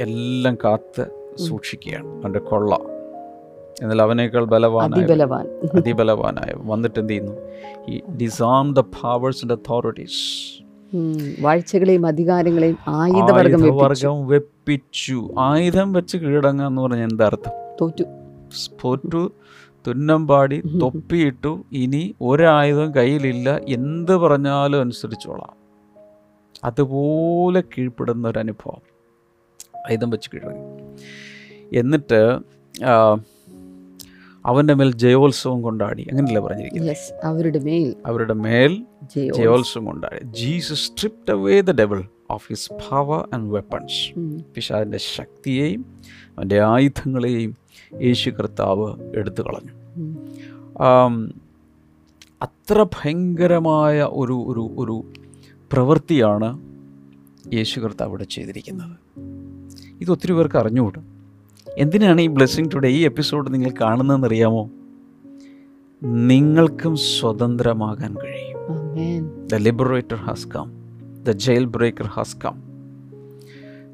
എല്ലാം 0.00 0.54
കാത്ത് 0.64 1.06
സൂക്ഷിക്കുകയാണ്. 1.38 2.06
അവന്റെ 2.06 2.38
കൊള്ള. 2.38 2.78
എന്നാൽ 3.82 4.02
അവനേക്കാൾ 4.02 4.44
ബലവാനായ 4.44 5.02
അതിബലവാനായ 5.74 6.52
വന്നിട്ട് 6.56 7.00
എന്ത് 7.00 7.12
ചെയ്യുന്നു? 7.12 7.32
He 7.88 8.00
disarm 8.22 8.74
the 8.74 8.80
powers 8.80 9.44
and 9.44 9.52
authorities. 9.52 10.59
വാഴ്ചകളെയും 11.40 12.06
അധികാരങ്ങളെയും 12.06 12.78
ആയുധവർഗം 12.88 13.76
വർഗം 13.76 14.26
വെപ്പിച്ചു. 14.26 15.34
ആയുധം 15.38 15.92
വെച്ച് 15.92 16.16
കീഴടങ്ങുക 16.16 16.66
എന്ന് 16.66 16.82
പറഞ്ഞ 16.82 17.02
എന്താ 17.02 17.26
അർത്ഥം? 17.26 17.52
തോറ്റു. 17.80 19.32
തുന്നം 19.86 20.28
പാടി 20.28 20.60
തൊപ്പിയിട്ടു 20.82 21.64
ഇനി 21.72 22.14
ഒരായുധം 22.20 22.94
കയ്യിലില്ല 22.94 23.60
എന്ത് 23.68 24.16
പറഞ്ഞാലും 24.16 24.80
അനുസരിച്ചോളാം. 24.80 25.56
അതുപോലെ 26.64 27.60
കീഴ്പ്പെടുന്ന 27.60 28.28
ഒരു 28.28 28.38
അനുഭവം. 28.38 28.82
ആയുധം 29.76 30.10
വെച്ച് 30.10 30.30
കീഴടങ്ങി. 30.34 30.96
എന്നിട്ട് 31.78 32.38
ആ, 34.46 34.50
അവന്റെ 34.50 34.74
മേൽ 34.74 34.94
ജയോത്സവം 34.94 35.62
കൊണ്ടാടി. 35.62 36.06
അങ്ങനെയല്ലേ 36.10 36.42
പറഞ്ഞിരിക്കുന്നത്? 36.42 36.96
അവരുടെ 37.24 37.58
മേൽ 37.58 37.94
അവരുടെ 38.06 38.34
മേൽ 38.34 38.86
ജയോത്സവം 39.16 39.84
കൊണ്ടാടി. 39.84 40.24
Jesus 40.24 40.74
stripped 40.74 41.30
away 41.30 41.60
the 41.60 41.70
devil 41.70 42.04
of 42.30 42.48
his 42.48 42.72
power 42.72 43.28
and 43.34 43.52
weapons. 43.52 44.18
പിശാദിന്റെ 44.54 44.98
ശക്തിയെയും 44.98 45.86
അവന്റെ 46.38 46.62
ആയുധങ്ങളെയും 46.62 47.56
യേശു 48.02 48.30
കർത്താവ് 48.30 48.96
എടുത്തു 49.14 49.42
കളഞ്ഞു. 49.42 49.72
അത്ര 52.42 52.82
ഭയങ്കരമായ 52.82 54.02
ഒരു 54.02 54.32
ഒരു 54.32 54.74
ഒരു 54.78 55.12
പ്രവൃത്തിയാണ് 55.72 56.58
യേശു 57.54 57.80
കർത്താവ് 57.80 58.08
ഇവിടെ 58.08 58.24
ചെയ്തിരിക്കുന്നത്. 58.24 58.96
ഇത് 60.00 60.10
ഒത്തിരി 60.10 60.32
പേർക്ക് 60.32 60.56
അറിഞ്ഞുകൂടും. 60.56 61.19
എന്തിനാണ് 61.78 62.20
ഈ 62.20 62.26
ബ്ലെസ്സിങ് 62.26 62.70
ടുഡേ 62.74 62.88
ഈ 62.88 63.04
എപ്പിസോഡ് 63.04 63.54
നിങ്ങൾ 63.54 63.70
കാണുന്നതെന്ന് 63.80 64.26
അറിയാമോ 64.26 64.70
നിങ്ങൾക്കും 66.02 66.96
സ്വതന്ത്രമാകാൻ 66.96 68.16
കഴിയും. 68.16 69.46
The 69.46 69.54
liberator 69.54 70.16
has 70.16 70.48
come 70.48 70.72
the 71.22 71.30
jail 71.30 71.64
breaker 71.64 72.06
has 72.06 72.36
come 72.44 72.70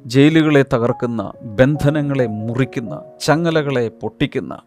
ജയിലുകളെ 0.07 0.65
തകർക്കുന്ന 0.75 1.33
ബന്ധനങ്ങളെ 1.43 2.27
മുറിക്കുന്ന 2.27 3.01
ചങ്ങലകളെ 3.27 3.89
പൊട്ടിക്കുന്ന 3.89 4.61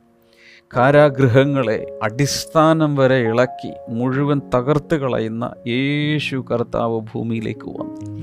കാരാഗൃഹങ്ങളെ 0.78 2.00
അടിസ്ഥാനം 2.04 2.96
വരെ 2.96 3.16
ഇളക്കി 3.16 3.72
മുഴുവൻ 3.90 4.42
തകർത്ത് 4.56 4.96
കളയുന്ന 4.96 5.54
യേശു 5.68 6.46
കർത്താവ് 6.52 7.00
ഭൂമിയിലേക്ക് 7.00 7.70
വന്നു. 7.70 8.19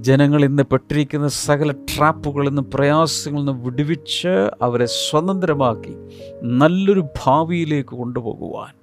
ജനങ്ങൾ 0.00 0.44
ഇന്ന് 0.44 0.62
പെട്ടിരിക്കുന്ന 0.62 1.28
സകല 1.28 1.70
ട്രാപ്പുകളിൽ 1.72 2.48
നിന്ന് 2.48 2.62
പ്രയാസങ്ങളിൽ 2.62 3.44
നിന്ന് 3.44 3.64
വിടുവിച്ച് 3.64 4.28
അവരെ 4.62 4.86
സ്വതന്ത്രമാക്കി 4.86 5.96
നല്ലൊരു 6.42 7.06
ഭാവിയിലേക്ക് 7.24 7.88
കൊണ്ടുപോകുവാൻ 7.88 8.74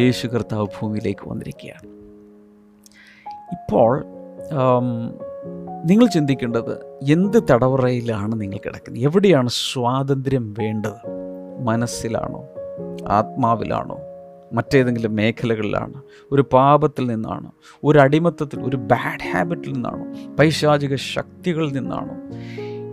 യേശു 0.00 0.26
കർത്താവ് 0.26 0.66
ഭൂമിയിലേക്ക് 0.66 1.28
വന്നിരിക്കുകയാണ്. 1.30 1.88
ഇപ്പോൾ 3.52 4.04
നിങ്ങൾ 5.84 6.06
ചിന്തിക്കേണ്ടത് 6.06 6.98
എന്ത് 7.02 7.42
തടവറയിലാണ് 7.50 8.40
നിങ്ങൾ 8.40 8.56
കിടക്കുന്നത്? 8.56 9.02
എവിടെയാണ് 9.02 9.48
സ്വാതന്ത്ര്യം 9.48 10.54
വേണ്ടത്? 10.58 11.10
മനസ്സിലാണോ? 11.62 12.44
ആത്മാവിലാണോ? 13.08 13.98
മറ്റേതെങ്കിലും 14.52 15.14
മേഖലകളിലാണ്. 15.14 15.94
ഒരു 16.32 16.44
പാപത്തിൽ 16.52 17.06
നിന്നാണ്? 17.06 17.50
ഒരു 17.84 17.98
അടിമത്തത്തിൽ 17.98 18.60
ഒരു 18.60 18.76
ബാഡ് 18.76 19.32
ഹാബിറ്റിൽ 19.32 19.72
നിന്നാണോ? 19.72 20.36
പൈശാചിക 20.36 20.94
ശക്തികളിൽ 20.94 21.72
നിന്നാണോ? 21.72 22.14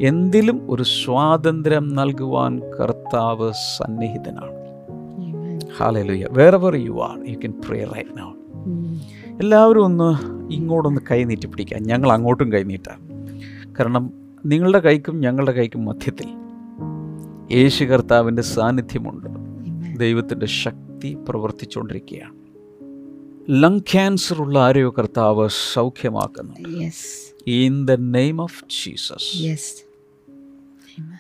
എന്തിലും 0.02 0.72
ഒരു 0.72 0.84
സ്വാതന്ത്ര്യം 0.84 1.96
നൽകുവാൻ 1.96 2.60
കർത്താവ് 2.60 3.52
സന്നിഹിതനാണ്. 3.52 4.54
ആമേൻ. 5.28 5.60
ഹാലലുയ 5.78 6.28
wherever 6.32 6.76
you 6.76 6.92
are 6.92 7.30
you 7.30 7.36
can 7.36 7.54
pray 7.68 7.84
right 7.84 8.20
now. 8.20 8.32
എല്ലാവരും 9.42 9.86
ഒന്ന് 9.86 10.18
ഇങ്ങോട്ടൊന്ന് 10.54 11.02
കൈ 11.12 11.24
നീട്ടി 11.24 11.48
പിടിക്കുക. 11.48 11.78
ഞങ്ങൾ 11.78 12.12
അങ്ങോട്ടും 12.12 12.52
കൈ 12.52 12.64
നീട്ടാം. 12.64 13.00
കാരണം 13.80 14.12
നിങ്ങളുടെ 14.46 14.80
കൈക്കും 14.80 15.20
ഞങ്ങളുടെ 15.20 15.52
കൈക്കും 15.52 15.86
മധ്യത്തിൽ 15.86 16.28
യേശു 17.58 17.84
കർത്താവിന്റെ 17.84 18.42
സാന്നിധ്യമുണ്ട്. 18.42 19.30
ദൈവത്തിന്റെ 20.00 20.46
ശക്തി 20.46 20.93
പ്രവർത്തിച്ചുകൊണ്ടിരിക്കുകയാണ് 21.26 22.38
ലങ് 23.62 23.82
ക്യാൻസർ 23.92 24.42
ഉള്ള 24.42 24.60
ആരെയോ 24.60 24.90
കർത്താവ് 24.98 25.46
സൗഖ്യമാക്കുന്നു 25.74 26.56
Yes. 26.84 27.00
In 27.58 27.86
the 27.86 27.92
name 28.12 28.42
of 28.42 28.64
Jesus. 28.78 29.30
Amen. 30.98 31.20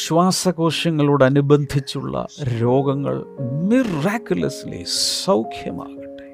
ശ്വാസകോശങ്ങളോടനുബന്ധിച്ചുള്ള 0.00 2.26
രോഗങ്ങൾ 2.60 3.16
മിറാക്കുലസ്ലി 3.62 4.82
സൗഖ്യമാകട്ടെ 5.24 6.28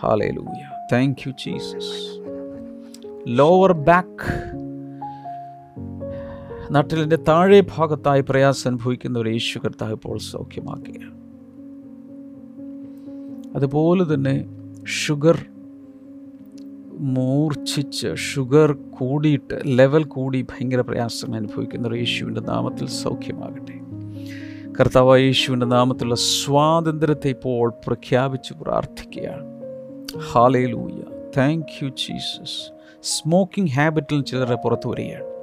hallelujah 0.00 0.62
thank 0.92 1.22
you 1.26 1.32
Jesus 1.44 1.94
lower 3.30 3.72
back 3.72 4.28
നട്ടിലിന്റെ 6.70 7.16
താഴെ 7.16 7.60
ഭാഗത്തായി 7.76 8.20
പ്രയാസം 8.20 8.70
അനുഭവിക്കുന്ന 8.70 9.18
ഒരു 9.18 9.28
യേശു 9.28 9.58
കർത്താവ് 9.58 9.92
ഇപ്പോൾ 9.92 10.18
സൗഖ്യമാക്കുകയാണ് 10.18 11.18
അതുപോലെ 13.56 14.14
തന്നെ 14.14 14.46
ഷുഗർ 14.86 15.46
മൂർച്ഛിച്ച് 16.98 18.16
ഷുഗർ 18.16 18.72
കൂടിയിട്ട് 18.72 19.60
ലെവൽ 19.66 20.04
കൂടി 20.04 20.42
ഭയങ്കര 20.42 20.80
പ്രയാസങ്ങൾ 20.80 21.36
അനുഭവിക്കുന്ന 21.36 21.88
ഒരു 21.88 21.94
യേശുവിന്റെ 21.94 22.40
നാമത്തിൽ 22.40 22.86
സൗഖ്യമാകട്ടെ. 22.86 23.78
കർത്താവ് 24.80 25.20
യേശുവിന്റെ 25.20 25.66
നാമത്തിലുള്ള 25.66 26.14
സ്വാതന്ത്ര്യത്തെ 26.14 27.28
ഇപ്പോൾ 27.28 27.72
പ്രഖ്യാപിച്ച് 27.86 28.54
പ്രാർത്ഥിക്കുകയാണ് 28.62 29.44
ഹാലേലൂയ 30.32 31.02
താങ്ക് 31.36 31.84
യു 31.84 31.88
ജീസസ് 31.88 32.72
സ്മോക്കിംഗ് 33.02 33.70
ഹാബിറ്റിൽ 33.70 34.22
ചിലരെ 34.22 34.54
പുറത്തു 34.54 34.88
വരികയാണ്. 34.88 35.37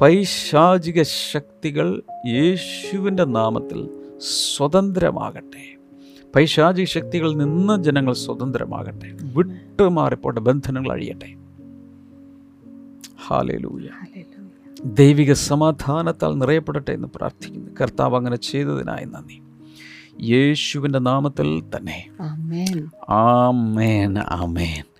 പൈശാചിക 0.00 1.02
ശക്തികൾ 1.02 2.02
യേശുവിന്റെ 2.26 3.24
നാമത്തിൽ 3.24 3.88
സ്വതന്ത്രമാകട്ടെ. 4.18 5.76
പൈശാചിക 6.36 6.84
ശക്തികളിൽ 6.84 7.36
നിന്ന് 7.36 7.82
ജനങ്ങൾ 7.82 8.12
സ്വതന്ത്രമാകട്ടെ. 8.12 9.16
വിട്ടുമാറിപ്പോട്ടെ 9.22 10.40
ബന്ധനങ്ങൾ 10.40 10.92
അഴിയട്ടെ. 10.92 11.34
ഹാലേലൂയ. 13.26 13.88
ദൈവിക 14.84 15.32
സമാധാനത്താൽ 15.32 16.38
നിറയപ്പെടട്ടെ 16.38 16.92
എന്ന് 16.92 17.08
പ്രാർത്ഥിക്കുന്നു. 17.14 17.70
കർത്താവ് 17.80 18.16
അങ്ങനെ 18.16 18.36
ചെയ്തതിനായി 18.36 19.04
നന്ദി. 19.04 19.42
യേശുവിന്റെ 20.32 20.98
നാമത്തിൽ 20.98 21.62
തന്നെ. 21.76 22.08
ആമേൻ. 22.20 22.88
ആമേൻ 23.08 24.18
ആമേൻ. 24.18 24.93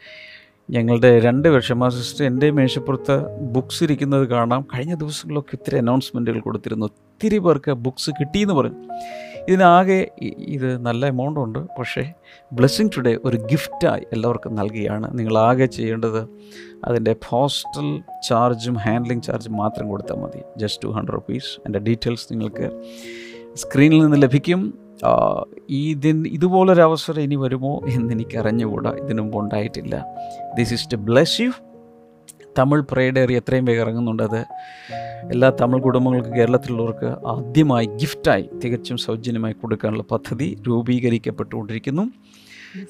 ഞങ്ങളുടെ 0.71 1.21
രണ്ട് 1.21 1.49
വർഷമാ 1.49 1.89
സിസ്റ്റർ 1.89 2.27
എന്റെ 2.27 2.51
മേശപ്പുറത്ത് 2.51 3.39
ബുക്സ് 3.41 3.85
ഇരിക്കുന്നത് 3.85 4.29
കാണാം. 4.29 4.67
കഴിഞ്ഞ 4.75 4.95
ദിവസങ്ങളിലൊക്കെ 4.95 5.57
ഒത്തിരി 5.57 5.77
അനൗൺസ്മെന്റുകൾ 5.79 6.41
കൊടുത്തിരുന്നു. 6.41 6.87
ഒത്തിരി 6.87 7.39
പേർക്ക് 7.39 7.71
ബുക്സ് 7.71 8.11
കിട്ടിയെന്ന് 8.11 8.55
പറഞ്ഞു. 8.55 8.77
ഇതിനാകെ 9.49 10.11
ഇത് 10.39 10.79
നല്ല 10.79 11.07
എമൗണ്ട് 11.07 11.41
ഉണ്ട്. 11.41 11.59
പക്ഷേ 11.79 12.13
ബ്ലെസ്സിങ് 12.53 12.91
ടുഡേ 12.97 13.19
ഒരു 13.25 13.37
ഗിഫ്റ്റായി 13.37 14.07
എല്ലാവർക്കും 14.13 14.55
നൽകുകയാണ് 14.55 15.19
നിങ്ങളാകെ 15.19 15.67
ചെയ്യേണ്ടത് 15.67 16.29
അതിന്റെ 16.85 17.17
പോസ്റ്റൽ 17.29 18.03
ചാർജും 18.29 18.75
ഹാൻഡ്ലിംഗ് 18.75 19.23
ചാർജും 19.23 19.57
മാത്രം 19.57 19.89
കൊടുത്താൽ 19.89 20.17
മതി. 20.17 20.41
ജസ്റ്റ് 20.57 20.85
ടു 20.85 20.89
ഹൺഡ്രഡ് 20.89 21.15
റുപ്പീസ് 21.15 21.61
എന്റെ 21.67 21.79
ഡീറ്റെയിൽസ് 21.79 22.29
നിങ്ങൾക്ക് 22.33 22.85
സ്ക്രീനിൽ 23.55 24.03
നിന്ന് 24.03 24.23
ലഭിക്കും. 24.23 24.84
ആ, 25.05 25.45
ഇതുപോലൊരവസരം 26.25 27.23
ഇനി 27.23 27.35
വരുമോ 27.35 27.81
എന്ന് 27.89 28.13
എനിക്ക് 28.13 28.39
അറിഞ്ഞുകൂടാ 28.39 28.91
ഇതിനു 28.91 29.31
ഉണ്ടായിട്ടില്ല. 29.35 30.05
This 30.59 30.75
is 30.75 30.93
to 30.93 30.97
bless 30.97 31.41
you 31.41 31.51
Tamil 32.59 32.83
പ്രേഡേറി 32.83 33.35
എത്രയും 33.35 33.65
വേഗം 33.65 33.81
ഇറങ്ങുന്നുണ്ട് 33.81 34.23
അത്. 34.23 34.45
എല്ലാ 35.31 35.53
തമിഴ് 35.61 35.83
കുടുംബങ്ങൾക്ക് 35.83 36.29
കേരളത്തിലുള്ളവർക്ക് 36.29 37.27
ആദ്യമായി 37.27 37.87
ഗിഫ്റ്റായി 37.87 38.49
തികച്ചും 38.65 38.97
സൗജന്യമായി 38.97 39.53
കൊടുക്കാനുള്ള 39.53 40.03
പദ്ധതി 40.03 40.63
രൂപീകരിക്കപ്പെട്ടുകൊണ്ടിരിക്കുന്നു. 40.67 42.03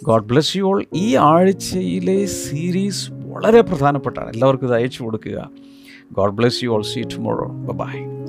ഗോഡ് 0.04 0.24
ബ്ലെസ് 0.24 0.56
യു 0.56 0.62
ഓൾ 0.62 0.84
ഈ 0.94 1.16
ആഴ്ചയിലെ 1.16 2.24
സീരീസ് 2.24 3.10
വളരെ 3.12 3.60
പ്രധാനപ്പെട്ടാണ്. 3.60 4.30
എല്ലാവർക്കും 4.30 4.66
ഇത് 4.66 4.74
അയച്ചു 4.74 5.02
കൊടുക്കുക. 5.02 5.50
God 6.12 6.32
bless 6.32 6.64
you 6.64 6.68
all 6.68 6.82
see 6.82 7.02
tomorrow 7.02 7.46
bye 7.48 8.23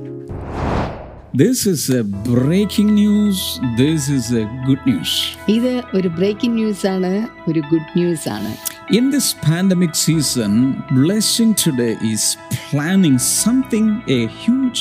This 1.35 1.64
is 1.64 1.90
a 1.90 2.03
breaking 2.03 2.94
news. 2.94 3.61
This 3.76 4.09
is 4.09 4.33
a 4.33 4.44
good 4.66 4.83
news. 4.85 5.11
ഇത് 5.57 5.72
ഒരു 5.96 6.09
ബ്രേക്കിംഗ് 6.18 6.57
ന്യൂസ് 6.61 6.85
ആണ് 6.94 7.12
ഒരു 7.50 7.62
ഗുഡ് 7.72 7.92
ന്യൂസ് 7.98 8.29
ആണ് 8.37 8.53
In 8.98 9.05
this 9.14 9.26
pandemic 9.48 9.92
season, 10.07 10.53
Blessing 10.96 11.50
Today 11.64 11.92
is 12.12 12.22
planning 12.70 13.16
something, 13.44 13.87
a 14.18 14.22
huge 14.44 14.81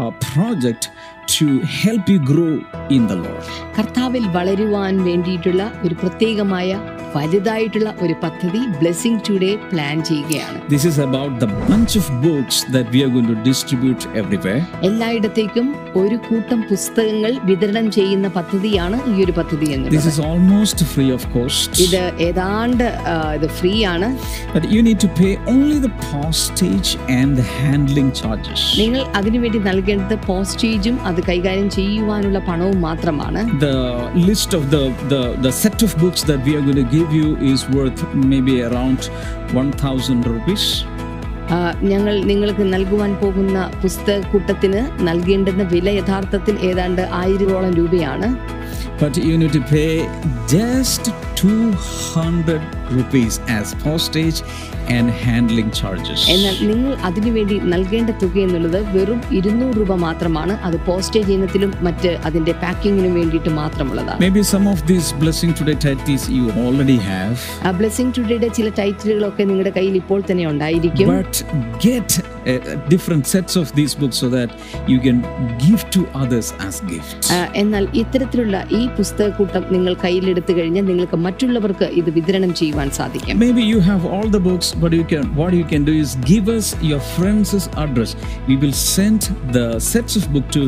uh, 0.00 0.10
project 0.28 0.82
to 1.27 1.45
help 1.59 2.07
you 2.07 2.19
grow 2.23 2.53
in 2.89 3.07
the 3.07 3.17
Lord. 3.17 3.45
കർത്താവിൽ 3.77 4.25
വളരുവാൻ 4.35 4.93
വേണ്ടിയിട്ടുള്ള 5.05 5.63
ഒരു 5.85 5.95
പ്രത്യേകമായ 5.95 6.69
വലുതായിട്ടുള്ള 7.15 7.89
ഒരു 8.03 8.15
പദ്ധതി 8.23 8.61
ബ്ലെസ്സിംഗ് 8.79 9.21
ടുഡേ 9.27 9.51
പ്ലാൻ 9.71 9.97
ചെയ്യുകയാണ് 10.09 10.57
This 10.69 10.83
is 10.89 10.97
about 11.05 11.33
the 11.43 11.49
bunch 11.63 11.93
of 11.95 12.05
books 12.25 12.55
that 12.75 12.87
we 12.93 12.99
are 13.05 13.11
going 13.15 13.29
to 13.33 13.37
distribute 13.47 14.03
everywhere. 14.21 14.61
എല്ലായിടത്തേക്കും 14.89 15.67
ഒരു 16.01 16.17
കൂട്ടം 16.27 16.59
പുസ്തകങ്ങൾ 16.71 17.33
വിതരണം 17.49 17.87
ചെയ്യുന്ന 17.97 18.27
പദ്ധതിയാണ് 18.37 18.97
ഈ 19.11 19.15
ഒരു 19.25 19.35
പദ്ധതി 19.39 19.65
This 19.65 19.75
എന്നുള്ളത് 19.77 20.09
is 20.13 20.19
almost 20.29 20.77
free 20.93 21.09
of 21.17 21.25
cost. 21.35 21.69
ഇത് 21.85 21.99
ഏതാണ്ട് 22.27 22.85
ആ, 23.11 23.15
ഇത് 23.37 23.47
ഫ്രീ 23.59 23.73
ആണ് 23.93 24.09
But 24.55 24.65
you 24.75 24.81
need 24.81 24.99
to 25.05 25.11
pay 25.21 25.31
only 25.53 25.79
the 25.79 25.93
postage 26.09 26.89
and 27.19 27.29
the 27.41 27.47
handling 27.57 28.11
charges. 28.21 28.61
നിങ്ങൾ 28.81 29.01
അതിനുവേണ്ടി 29.19 29.61
നൽകേണ്ടത് 29.69 30.17
പോസ്റ്റേജും 30.27 30.97
അത് 31.09 31.14
അത് 31.15 31.23
കൈകാര്യം 31.23 31.69
ചെയ്യുവാനുള്ള 31.69 32.39
പണവും 32.39 32.81
മാത്രമാണ്. 32.81 33.41
ഞങ്ങൾ 41.81 42.23
നിങ്ങൾക്ക് 42.23 42.73
നൽകുവാൻ 42.73 43.11
പോകുന്ന 43.15 43.71
പുസ്തക 43.81 44.19
കൂട്ടത്തിന് 44.31 44.81
നൽകേണ്ടുന്ന 45.07 45.63
വില 45.63 45.89
യഥാർത്ഥത്തിൽ 45.89 46.55
ഏതാണ്ട് 46.69 47.09
ആയിരോളം 47.11 47.73
രൂപയാണ്. 47.75 48.29
But 49.01 49.15
you 49.27 49.35
need 49.41 49.53
to 49.53 49.63
pay 49.75 49.91
200 51.39 52.59
rupees 52.91 53.33
as 53.49 53.73
postage 53.85 54.39
and 54.95 55.05
handling 55.23 55.69
charges. 55.71 56.19
എന്നാൽ 56.33 56.55
നിങ്ങൾ 56.69 56.91
അതിനുവേണ്ടി 57.07 57.55
നൽകേണ്ട 57.73 58.11
തുക 58.23 58.35
എന്നുള്ളത് 58.45 58.79
വെറും 58.95 59.19
ഇരുന്നൂറ് 59.37 59.75
രൂപ 59.79 59.93
മാത്രമാണ്. 60.05 60.53
അത് 60.67 60.77
പോസ്റ്റേജ് 60.87 61.31
ഇനത്തിലും 61.37 61.71
മറ്റ് 61.87 62.11
അതിന്റെ 62.27 62.53
പാക്കിങ്ങിനും 62.63 63.15
വേണ്ടിയിട്ട് 63.19 63.53
മാത്രമുള്ളതാണ്. 63.61 64.19
Maybe 64.25 64.43
some 64.53 64.67
of 64.73 64.81
these 64.91 65.09
Blessing 65.23 65.53
Today 65.59 65.77
titles 65.85 66.25
you 66.37 66.45
already 66.65 66.99
have, 67.09 67.35
ആ 67.67 67.71
ബ്ലെസ്സിംഗ് 67.79 68.13
ടുഡേയുടെ 68.17 68.49
ചില 68.59 68.69
ടൈറ്റിലുകളൊക്കെ 68.81 69.43
നിങ്ങളുടെ 69.51 69.73
കയ്യിൽ 69.79 69.97
ഇപ്പോൾ 70.03 70.21
തന്നെ 70.29 70.45
ഉണ്ടായിരിക്കും. 70.53 71.09
But 71.15 71.35
get 71.87 72.09
uh, 72.45 72.59
different 72.93 73.25
sets 73.33 73.55
of 73.61 73.67
these 73.79 73.95
books 74.01 74.17
so 74.23 74.29
that 74.29 74.51
you 74.91 74.99
can 74.99 75.19
give 75.65 75.81
to 75.95 76.01
others 76.23 76.47
as 76.67 76.75
gifts. 76.91 77.25
ആ, 77.35 77.39
എന്നാൽ 77.63 77.83
ഇത്തരത്തിലുള്ള 78.01 78.55
ഈ 78.79 78.83
പുസ്തകക്കൂട്ടം 78.99 79.63
നിങ്ങൾ 79.75 79.93
കയ്യിലെടുത്തു 80.05 80.53
കഴിഞ്ഞാൽ 80.59 80.85
നിങ്ങൾക്ക് 80.91 81.17
മറ്റുള്ളവർക്ക് 81.27 81.87
ഇത് 81.99 82.09
വിതരണം 82.17 82.53
ചെയ്യുവാൻ 82.53 82.73
സാധിക്കും 82.99 83.37
Maybe 83.37 83.63
you 83.63 83.79
have 83.81 84.03
all 84.05 84.27
the 84.29 84.41
books, 84.41 84.67
but 84.83 84.91
you 84.93 85.05
can 85.05 85.25
what 85.35 85.53
you 85.53 85.65
can 85.65 85.83
do 85.83 85.93
is 86.03 86.11
give 86.25 86.47
us 86.49 86.67
your 86.83 87.01
friend's 87.15 87.53
address. 87.83 88.11
We 88.49 88.55
will 88.55 88.75
send 88.95 89.21
the 89.51 89.65
sets 89.81 90.15
of 90.15 90.25
book 90.33 90.47
to 90.51 90.61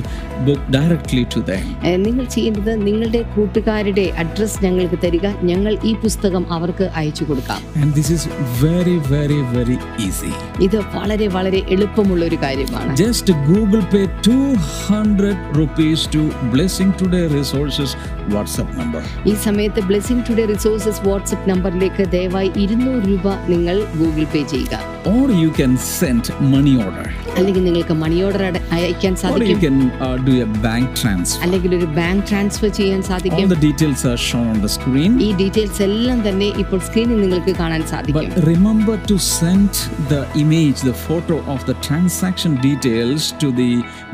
book 0.47 0.61
directly 0.77 1.23
to 1.35 1.41
them. 1.49 1.63
നിങ്ങൾ 2.07 2.25
ചെയ്യേണ്ടത് 2.35 2.71
നിങ്ങളുടെ 2.87 3.21
കൂട്ടുകാരുടെ 3.35 4.05
address 4.23 4.59
ഞങ്ങൾക്ക് 4.65 4.99
തരിക 5.05 5.27
ഞങ്ങൾ 5.51 5.73
ഈ 5.89 5.93
പുസ്തകം 6.05 6.45
അവർക്ക് 6.57 6.87
അയച്ചു 7.01 7.25
കൊടുക്കാം 7.29 7.61
And 7.81 7.91
this 7.99 8.09
is 8.17 8.23
very, 8.63 8.97
very, 9.13 9.39
very 9.57 9.77
easy. 10.07 10.33
ഇത് 10.67 10.79
വളരെ 10.97 11.27
വളരെ 11.37 11.61
എളുപ്പമുള്ള 11.75 12.23
ഒരു 12.29 12.39
കാര്യമാണ് 12.45 12.91
Just 13.05 13.27
Google 13.51 13.83
Pay 13.93 14.05
200 14.29 15.33
rupees 15.53 15.99
to 16.07 16.21
Blessing 16.53 16.91
Today 17.01 17.25
Resources 17.39 17.89
WhatsApp 18.33 18.69
number. 18.79 19.01
ഈ 19.31 19.35
സമയത്ത് 19.45 19.81
ബ്ലെസ്സിംഗ് 19.89 20.23
ടുഡേ 20.29 20.43
റിസോഴ്സസ് 20.53 21.01
വാട്സപ്പ് 21.07 21.47
നമ്പറിലേക്ക് 21.51 21.96
ദയവായി 22.05 22.51
ഇരുന്നൂറ് 22.55 23.03
രൂപ 23.09 23.27
നിങ്ങൾ 23.49 23.83
ഗൂഗിൾ 23.97 24.25
പേ 24.33 24.43
ചെയ്യുക 24.43 24.79
or 25.07 25.31
you 25.41 25.49
can 25.49 25.77
send 25.77 26.31
money 26.41 26.75
order. 26.77 27.26
അല്ലെങ്കിൽ 27.37 27.63
നിങ്ങൾക്ക് 27.63 27.95
മണി 28.03 28.17
ഓർഡർ 28.27 28.43
അയക്കാൻ 28.77 29.13
സാധിക്കും. 29.21 29.59
Bank 29.61 29.65
uh, 30.05 30.15
do 30.27 30.33
a 30.41 30.49
bank 30.65 30.87
transfer. 31.01 31.41
അല്ലെങ്കിൽ 31.45 31.71
ഒരു 31.79 31.87
ബാങ്ക് 31.99 32.23
ട്രാൻസ്ഫർ 32.29 32.69
ചെയ്യാൻ 32.79 33.01
സാധിക്കും. 33.09 33.49
the 33.49 33.61
details 33.67 34.01
are 34.11 34.19
shown 34.29 34.47
on 34.53 34.59
the 34.65 34.71
screen. 34.77 35.11
ഈ 35.27 35.29
ഡീറ്റെയിൽസ് 35.41 35.81
എല്ലാം 35.87 36.19
തന്നെ 36.27 36.49
ഇപ്പോൾ 36.63 36.79
സ്ക്രീനിൽ 36.87 37.19
നിങ്ങൾക്ക് 37.25 37.53
കാണാൻ 37.61 37.83
സാധിക്കും. 37.93 38.31
Remember 38.49 38.97
to 39.11 39.17
send 39.31 39.77
the 40.11 40.15
image 40.43 40.77
the 40.89 40.93
photo 41.07 41.37
of 41.55 41.65
the 41.69 41.75
transaction 41.87 42.51
details 42.65 43.29
to 43.43 43.49
the 43.61 43.69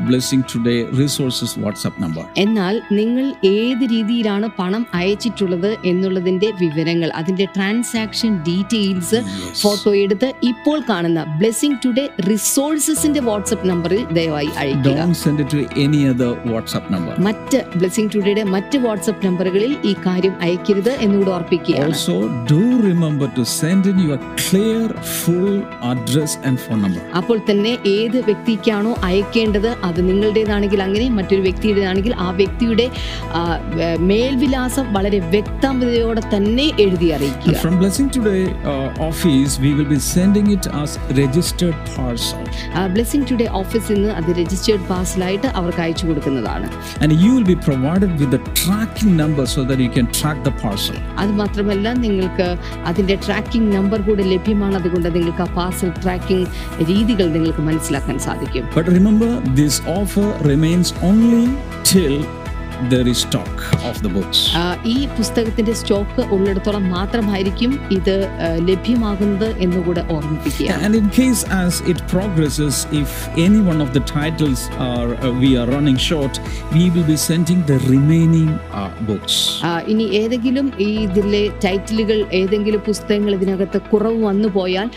Blessing 0.08 0.46
Today 0.52 0.76
resources 1.00 1.54
WhatsApp 1.64 2.00
number 2.04 2.24
എന്നാൽ 2.44 2.74
നിങ്ങൾ 3.00 3.26
ഏത് 3.56 3.84
രീതിയിലാണ് 3.94 4.46
പണം 4.60 4.82
അയച്ചിട്ടുള്ളത് 5.00 5.70
എന്നുള്ളതിന്റെ 5.90 6.48
വിവരങ്ങൾ 6.62 7.08
അതിന്റെ 7.20 7.46
ട്രാൻസാക്ഷൻ 7.56 8.32
ഡീറ്റെയിൽസ് 8.48 9.18
ഫോട്ടോ 9.62 9.90
എടുത്ത് 10.04 10.28
ഇപ്പോൾ 10.50 10.78
കാണുന്ന 10.90 11.20
ബ്ലെസിംഗ് 11.40 11.78
ടുഡേ 11.84 12.04
റിസോഴ്സസിന്റെ 12.30 13.13
ഇതിന്റെ 13.14 13.30
വാട്സ്ആപ്പ് 13.30 13.66
നമ്പറിൽ 13.68 14.00
ദയവായി 14.16 14.48
അയക്കുക 14.60 14.92
Don't 14.94 15.16
send 15.24 15.38
it 15.42 15.48
to 15.52 15.58
any 15.84 16.00
other 16.12 16.30
WhatsApp 16.52 16.86
number. 16.94 17.12
മറ്റ് 17.26 17.58
ബ്ലെസിംഗ് 17.76 18.10
ടുഡേയുടെ 18.14 18.42
മറ്റ് 18.54 18.78
വാട്സ്ആപ്പ് 18.78 19.22
നമ്പറുകളിൽ 19.26 19.72
ഈ 19.84 19.92
കാര്യം 20.06 20.34
അയക്കരുത് 20.40 20.90
എന്നുകൂടെ 21.04 21.30
ഓർപ്പിക്കുക 21.30 21.76
Also, 21.84 22.14
do 22.52 22.58
remember 22.86 23.26
to 23.38 23.44
send 23.52 23.82
in 23.86 23.98
your 24.08 24.18
clear, 24.42 24.82
full 25.20 25.54
address 25.92 26.32
and 26.46 26.56
phone 26.64 26.80
number. 26.84 27.04
അപ്പോൾ 27.20 27.38
തന്നെ 27.50 27.72
ഏത് 27.92 28.18
വ്യക്തിക്കാണോ 28.20 28.96
അയക്കേണ്ടത് 29.02 29.70
അത് 29.84 30.08
നിങ്ങളുടേതാണെങ്കിൽ 30.08 30.82
അങ്ങനെ 30.82 31.06
മറ്റൊരു 31.10 31.40
വ്യക്തിയുടേതാണെങ്കിൽ 31.40 32.14
ആ 32.18 32.30
വ്യക്തിയുടെ 32.32 32.86
വേ- 33.76 33.96
മേൽവിലാസം 34.10 34.92
വളരെ 34.92 35.18
വ്യക്തതയോടെ 35.34 36.22
തന്നെ 36.34 36.72
എഴുതി 36.80 37.10
അറിയിക്കുക 37.18 37.56
from 37.64 37.76
Blessing 37.80 38.10
Today 38.18 38.42
office 39.00 39.22
office, 39.24 39.52
we 39.58 39.70
will 39.76 39.88
be 39.90 40.00
sending 40.08 40.46
it 40.56 40.64
as 40.82 40.90
registered 41.18 41.76
parcel. 41.96 42.44
Blessing 43.04 43.26
Today 43.30 43.46
ഓഫീസിൽ 43.58 43.96
നിന്ന് 43.96 44.12
അത് 44.18 44.28
രജിസ്റ്റേർഡ് 44.38 44.84
പാഴ്സലായിട്ട് 44.90 45.48
അവർക്ക് 45.58 45.80
അയച്ചു 45.84 46.04
കൊടുക്കുന്നതാണ്. 46.08 46.66
And 47.04 47.10
you 47.22 47.30
will 47.34 47.48
be 47.50 47.56
provided 47.66 48.12
with 48.20 48.30
the 48.34 48.40
tracking 48.60 49.10
number 49.22 49.44
so 49.54 49.60
that 49.68 49.78
you 49.84 49.88
can 49.96 50.06
track 50.18 50.38
the 50.46 50.52
parcel. 50.62 50.96
അത് 51.22 51.32
മാത്രമല്ല 51.40 51.92
നിങ്ങൾക്ക് 52.04 52.46
അതിന്റെ 52.90 53.16
ട്രാക്കിംഗ് 53.26 53.68
നമ്പർ 53.76 54.00
കൂടെ 54.08 54.24
ലഭ്യമാണ്. 54.32 54.76
അതുകൊണ്ട് 54.80 55.08
നിങ്ങൾക്ക് 55.16 55.44
ആ 55.46 55.48
പാർസൽ 55.58 55.90
ട്രാക്കിംഗ് 56.04 56.46
രീതികൾ 56.92 57.28
നിങ്ങൾക്ക് 57.36 57.64
മനസ്സിലാക്കാൻ 57.68 58.18
സാധിക്കും. 58.28 58.64
But 58.78 58.88
remember, 58.98 59.30
this 59.60 59.76
offer 59.98 60.28
remains 60.52 60.90
only 61.10 61.44
till 61.92 62.16
there 62.88 63.08
is 63.08 63.18
stock 63.18 63.56
of 63.88 63.96
the 64.02 64.08
books. 64.08 64.38
ആ, 64.56 64.62
ഈ 64.84 65.06
പുസ്തകത്തിന്റെ 65.06 65.72
സ്റ്റോക്ക് 65.72 66.22
ഉള്ളിടത്തോളം 66.30 66.90
മാത്രമായിരിക്കും 66.90 67.80
ഇത് 67.90 68.14
ലഭ്യമാകുന്നത് 68.68 69.48
എന്നുകൂടെ 69.58 70.04
ഓർമ്മിപ്പിക്കുക 70.08 70.70
And 70.84 70.94
in 70.94 71.06
case 71.10 71.42
as 71.62 71.80
it 71.92 71.98
progresses, 72.06 72.86
if 72.92 73.10
any 73.36 73.60
one 73.60 73.80
of 73.80 73.90
the 73.92 74.02
titles 74.12 74.60
are 74.88 75.10
uh, 75.14 75.32
we 75.44 75.50
are 75.56 75.66
running 75.66 75.98
short, 76.08 76.40
we 76.74 76.84
will 76.90 77.04
be 77.04 77.18
sending 77.28 77.60
the 77.62 77.78
remaining 77.94 78.50
uh, 78.72 78.90
books. 79.06 79.34
ആ, 79.64 79.72
ഇനി 79.92 80.04
ഏതെങ്കിലും 80.20 80.72
ഈ 80.78 80.90
ഇതിലെ 81.06 81.50
ടൈറ്റിലുകൾ 81.64 82.24
ഏതെങ്കിലും 82.32 82.80
പുസ്തകങ്ങൾ 82.80 83.34
ഇതിനകത്ത് 83.34 83.78
കുറവ് 83.82 84.22
വന്നു 84.22 84.48
പോയാൽ 84.48 84.88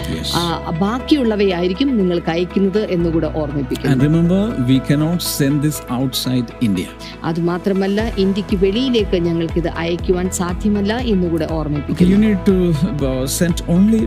ബാക്കിയുള്ളവയായിരിക്കും 0.79 1.97
നിങ്ങൾക്ക് 1.97 2.29
അയക്കുന്നത് 2.29 2.81
this 5.61 5.81
outside 5.89 6.47
India. 6.61 6.89
അത് 7.23 7.39
മാത്രമല്ല 7.79 8.03
ഇന്ത്യയ്ക്ക് 8.21 8.55
വെളിയിലേക്ക് 8.63 9.17
ഞങ്ങൾക്ക് 9.25 9.57
ഇത് 9.61 9.69
അയക്കുവാൻ 9.81 10.27
സാധ്യമല്ല 10.39 10.93
എന്നുകൂടെ 11.13 11.47
ഓർമ്മിപ്പിക്കുന്നു 11.57 12.05
you 12.07 12.19
need 12.19 12.39
to 12.45 12.55
uh, 13.07 13.25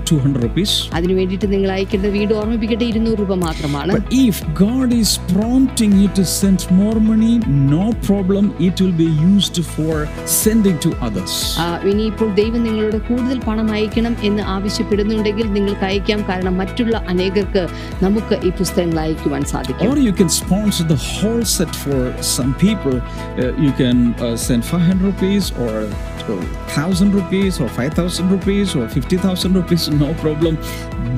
200 0.03 0.43
rupees. 0.45 0.71
അതിനു 0.97 1.15
വേണ്ടിയിട്ട് 1.19 1.49
നിങ്ങൾ 1.53 1.71
അയക്കേണ്ടത് 1.75 2.13
വീണ്ടും 2.17 2.37
ഓർമ്മിപ്പിക്കട്ടെ 2.41 2.87
ഇരുന്നൂറ് 2.93 3.19
രൂപ 3.23 3.35
മാത്രമാണ് 3.45 3.99
if 4.23 4.43
God 4.63 4.95
is 4.95 5.09
is 5.11 5.19
prompting 5.31 5.93
you 5.99 6.09
to 6.11 6.25
send 6.33 6.61
more 6.73 6.99
money, 7.03 7.33
no 7.71 7.85
problem. 8.03 8.45
It 8.61 8.81
will 8.81 8.97
be 8.97 9.09
used 9.27 9.59
for 9.67 9.95
sending 10.37 10.77
to 10.85 10.91
others. 11.07 11.33
ആ, 11.63 11.67
ഇനിയിപ്പോൾ 11.91 12.29
ദൈവം 12.41 12.61
നിങ്ങളോട് 12.67 12.99
കൂടുതൽ 13.09 13.39
പണം 13.47 13.69
അയക്കണം 13.77 14.15
എന്ന് 14.29 14.43
ആവശ്യപ്പെടുന്നുണ്ടെങ്കിൽ 14.55 15.47
നിങ്ങൾക്ക് 15.57 15.87
അയക്കാം 15.91 16.21
കാരണം 16.29 16.57
മറ്റുള്ള 16.63 16.97
അനേകർക്ക് 17.13 17.65
നമുക്ക് 18.05 18.37
ഈ 18.47 18.53
പുസ്തകങ്ങൾ 18.61 19.01
അയക്കുവാൻ 19.05 19.45
സാധിക്കും 19.53 19.87
Or 19.89 19.99
you 20.01 20.15
can 20.15 20.31
sponsor 20.41 20.85
the 20.87 21.01
whole 21.09 21.45
set 21.57 21.75
for 21.85 22.01
some 22.31 22.53
people. 22.57 22.97
Uh, 23.01 23.50
you 23.59 23.73
can 23.73 23.99
uh, 24.17 24.37
send 24.37 24.65
500 24.65 25.01
rupees 25.03 25.51
or 25.59 25.73
uh, 25.83 26.37
1000 26.69 27.13
rupees 27.13 27.61
or 27.61 27.69
5000 27.69 28.31
rupees 28.31 28.77
or 28.77 28.89
50000 28.89 29.55
rupees, 29.55 29.89
no 29.91 30.15
problem. 30.17 30.57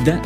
That 0.07 0.23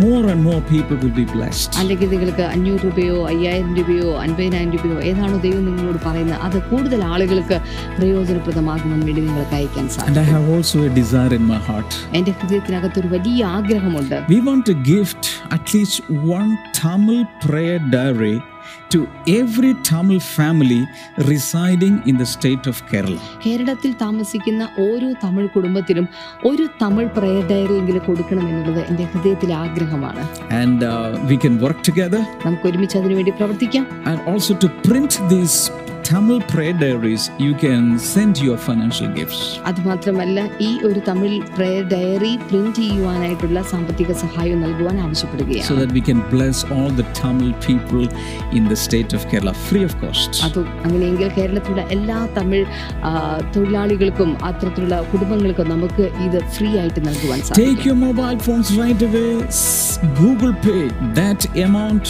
more 0.00 0.26
and 0.26 0.42
more 0.42 0.60
people 0.68 0.96
will 0.96 1.14
be 1.14 1.26
blessed. 1.32 1.68
അല്ലെങ്കിൽ 1.80 2.08
നിങ്ങൾക്ക് 2.12 2.44
അഞ്ഞൂറ് 2.52 2.80
രൂപയോ 2.86 3.16
അയ്യായിരം 3.32 3.72
രൂപയോ 3.78 4.06
അൻപതിനായിരം 4.22 4.70
രൂപയോ 4.76 4.96
ഏതാണോ 5.10 5.36
ദൈവം 5.46 5.62
നിങ്ങളോട് 5.68 6.00
പറയുന്നത് 6.06 6.38
അത് 6.46 6.58
കൂടുതൽ 6.70 7.00
ആളുകൾക്ക് 7.12 7.58
പ്രയോജനപ്രദമാകുവാൻ 7.98 9.00
വേണ്ടി 9.08 9.22
നിങ്ങൾക്ക് 9.28 9.56
അയക്കാൻ 9.60 9.86
And 10.08 10.18
I 10.18 10.28
have 10.34 10.46
also 10.54 10.78
a 10.88 10.92
desire 11.00 11.34
in 11.38 11.44
my 11.52 11.60
heart. 11.68 11.90
എന്റെ 12.18 12.32
ഹൃദയത്തിനകത്ത് 12.40 13.00
ഒരു 13.02 13.10
വലിയ 13.16 13.40
ആഗ്രഹമുണ്ട് 13.58 14.16
We 14.34 14.40
want 14.48 14.64
to 14.70 14.76
gift 14.92 15.24
at 15.58 15.66
least 15.74 15.96
one 16.38 16.50
Tamil 16.80 17.20
prayer 17.46 17.78
diary 17.94 18.36
to 18.89 18.99
every 19.31 19.71
Tamil 19.89 20.19
family 20.35 20.79
residing 21.29 21.95
in 22.05 22.15
the 22.17 22.27
state 22.33 22.65
of 22.65 22.77
Kerala. 22.89 23.19
കേരളത്തിൽ 23.45 23.91
താമസിക്കുന്ന 24.03 24.63
ഓരോ 24.85 25.09
തമിഴ് 25.23 25.47
കുടുംബത്തിനും 25.55 26.07
ഒരു 26.49 26.65
തമിഴ് 26.81 27.09
പ്രയർ 27.17 27.43
ഡയറി 27.51 27.75
എങ്കിലും 27.81 28.03
കൊടുക്കണം 28.07 28.45
എന്നുള്ളത് 28.51 28.81
എൻ്റെ 28.89 29.05
ഹൃദയത്തിലെ 29.13 29.55
ആഗ്രഹമാണ് 29.63 30.23
And 30.61 30.79
uh, 30.85 30.93
we 31.31 31.37
can 31.37 31.57
work 31.65 31.81
together 31.89 32.21
നമുക്ക് 32.45 32.67
ഒരുമിച്ച് 32.71 32.97
അതിനുവേണ്ടി 33.01 33.33
പ്രവർത്തിക്കാം 33.39 33.85
and 34.11 34.19
also 34.31 34.53
to 34.63 34.69
print 34.87 35.15
these 35.33 35.57
Tamil 36.10 36.40
prayer 36.42 36.72
diaries, 36.74 37.30
you 37.38 37.54
can 37.54 37.96
send 38.04 38.40
your 38.40 38.56
financial 38.58 39.08
gifts. 39.18 39.40
അതുമാത്രമല്ല 39.70 40.38
ഈ 40.60 40.70
ഒരു 40.88 41.00
തമിഴ് 41.08 41.36
പ്രയർ 41.56 41.82
ഡയറി 41.92 42.30
പ്രിന്റ് 42.48 42.72
ചെയ്യുവാനായിട്ടുള്ള 42.78 43.60
സാമ്പത്തിക 43.72 44.14
സഹായം 44.22 44.58
നൽകുവാൻ 44.64 44.96
So 44.96 45.04
ആവശ്യപ്പെടുകയാണ് 45.06 45.76
that 45.82 45.92
we 45.98 46.02
can 46.08 46.20
bless 46.32 46.58
all 46.76 46.90
the 47.00 47.06
Tamil 47.20 47.52
people 47.68 48.02
in 48.58 48.64
the 48.72 48.78
state 48.86 49.12
of 49.18 49.28
Kerala 49.32 49.54
free 49.68 49.84
of 49.88 49.94
cost. 50.02 50.32
അത് 50.48 50.60
അങ്ങനെയെങ്കിൽ 50.84 51.30
കേരളത്തിലുള്ള 51.38 51.84
എല്ലാ 51.96 52.18
തമിഴ് 52.38 52.64
തൊഴിലാളികൾക്കും 53.56 54.32
അത്തരത്തിലുള്ള 54.50 54.98
കുടുംബങ്ങൾക്കും 55.12 55.70
നമുക്ക് 55.74 56.06
ഇത് 56.26 56.38
ഫ്രീ 56.56 56.70
ആയിട്ട് 56.82 57.00
നൽകുവാൻ 57.08 57.38
Take 57.40 57.50
സാധിക്കും 57.52 57.86
your 57.90 57.98
mobile 58.06 58.40
phones 58.48 58.70
right 58.82 59.02
away, 59.10 59.30
s- 59.60 59.66
Google 60.20 60.54
Pay 60.66 60.82
that 61.20 61.42
amount, 61.66 62.06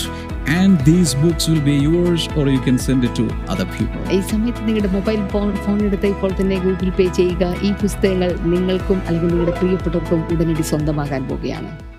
and 0.46 0.72
these 0.84 1.14
books 1.16 1.44
will 1.50 1.60
be 1.60 1.76
yours 1.78 2.28
or 2.38 2.48
you 2.48 2.60
can 2.60 2.78
send 2.78 3.06
it 3.06 3.14
to 3.14 3.26
other 3.48 3.66
people. 3.66 4.02
ഈ 4.12 4.20
സമയത്ത് 4.20 4.62
നിങ്ങളുടെ 4.68 4.88
മൊബൈൽ 4.88 5.20
ഫോൺ 5.28 5.50
ഫോൺ 5.56 5.78
എടുത്ത് 5.84 6.06
ഇപ്പോൾ 6.06 6.32
തന്നെ 6.32 6.58
ഗൂഗിൾ 6.58 6.90
പേ 6.90 7.06
ചെയ്യുക 7.06 7.52
ഈ 7.62 7.72
പുസ്തകങ്ങൾ 7.72 8.32
നിങ്ങൾക്കും 8.46 9.00
അല്ലെങ്കിൽ 9.06 9.28
നിങ്ങളുടെ 9.28 9.56
പ്രിയപ്പെട്ടവർക്കും 9.58 10.20
ഉടനടി 10.34 10.62
സ്വന്തമാകാൻ 10.62 11.28
പോവുകയാണ് 11.28 11.89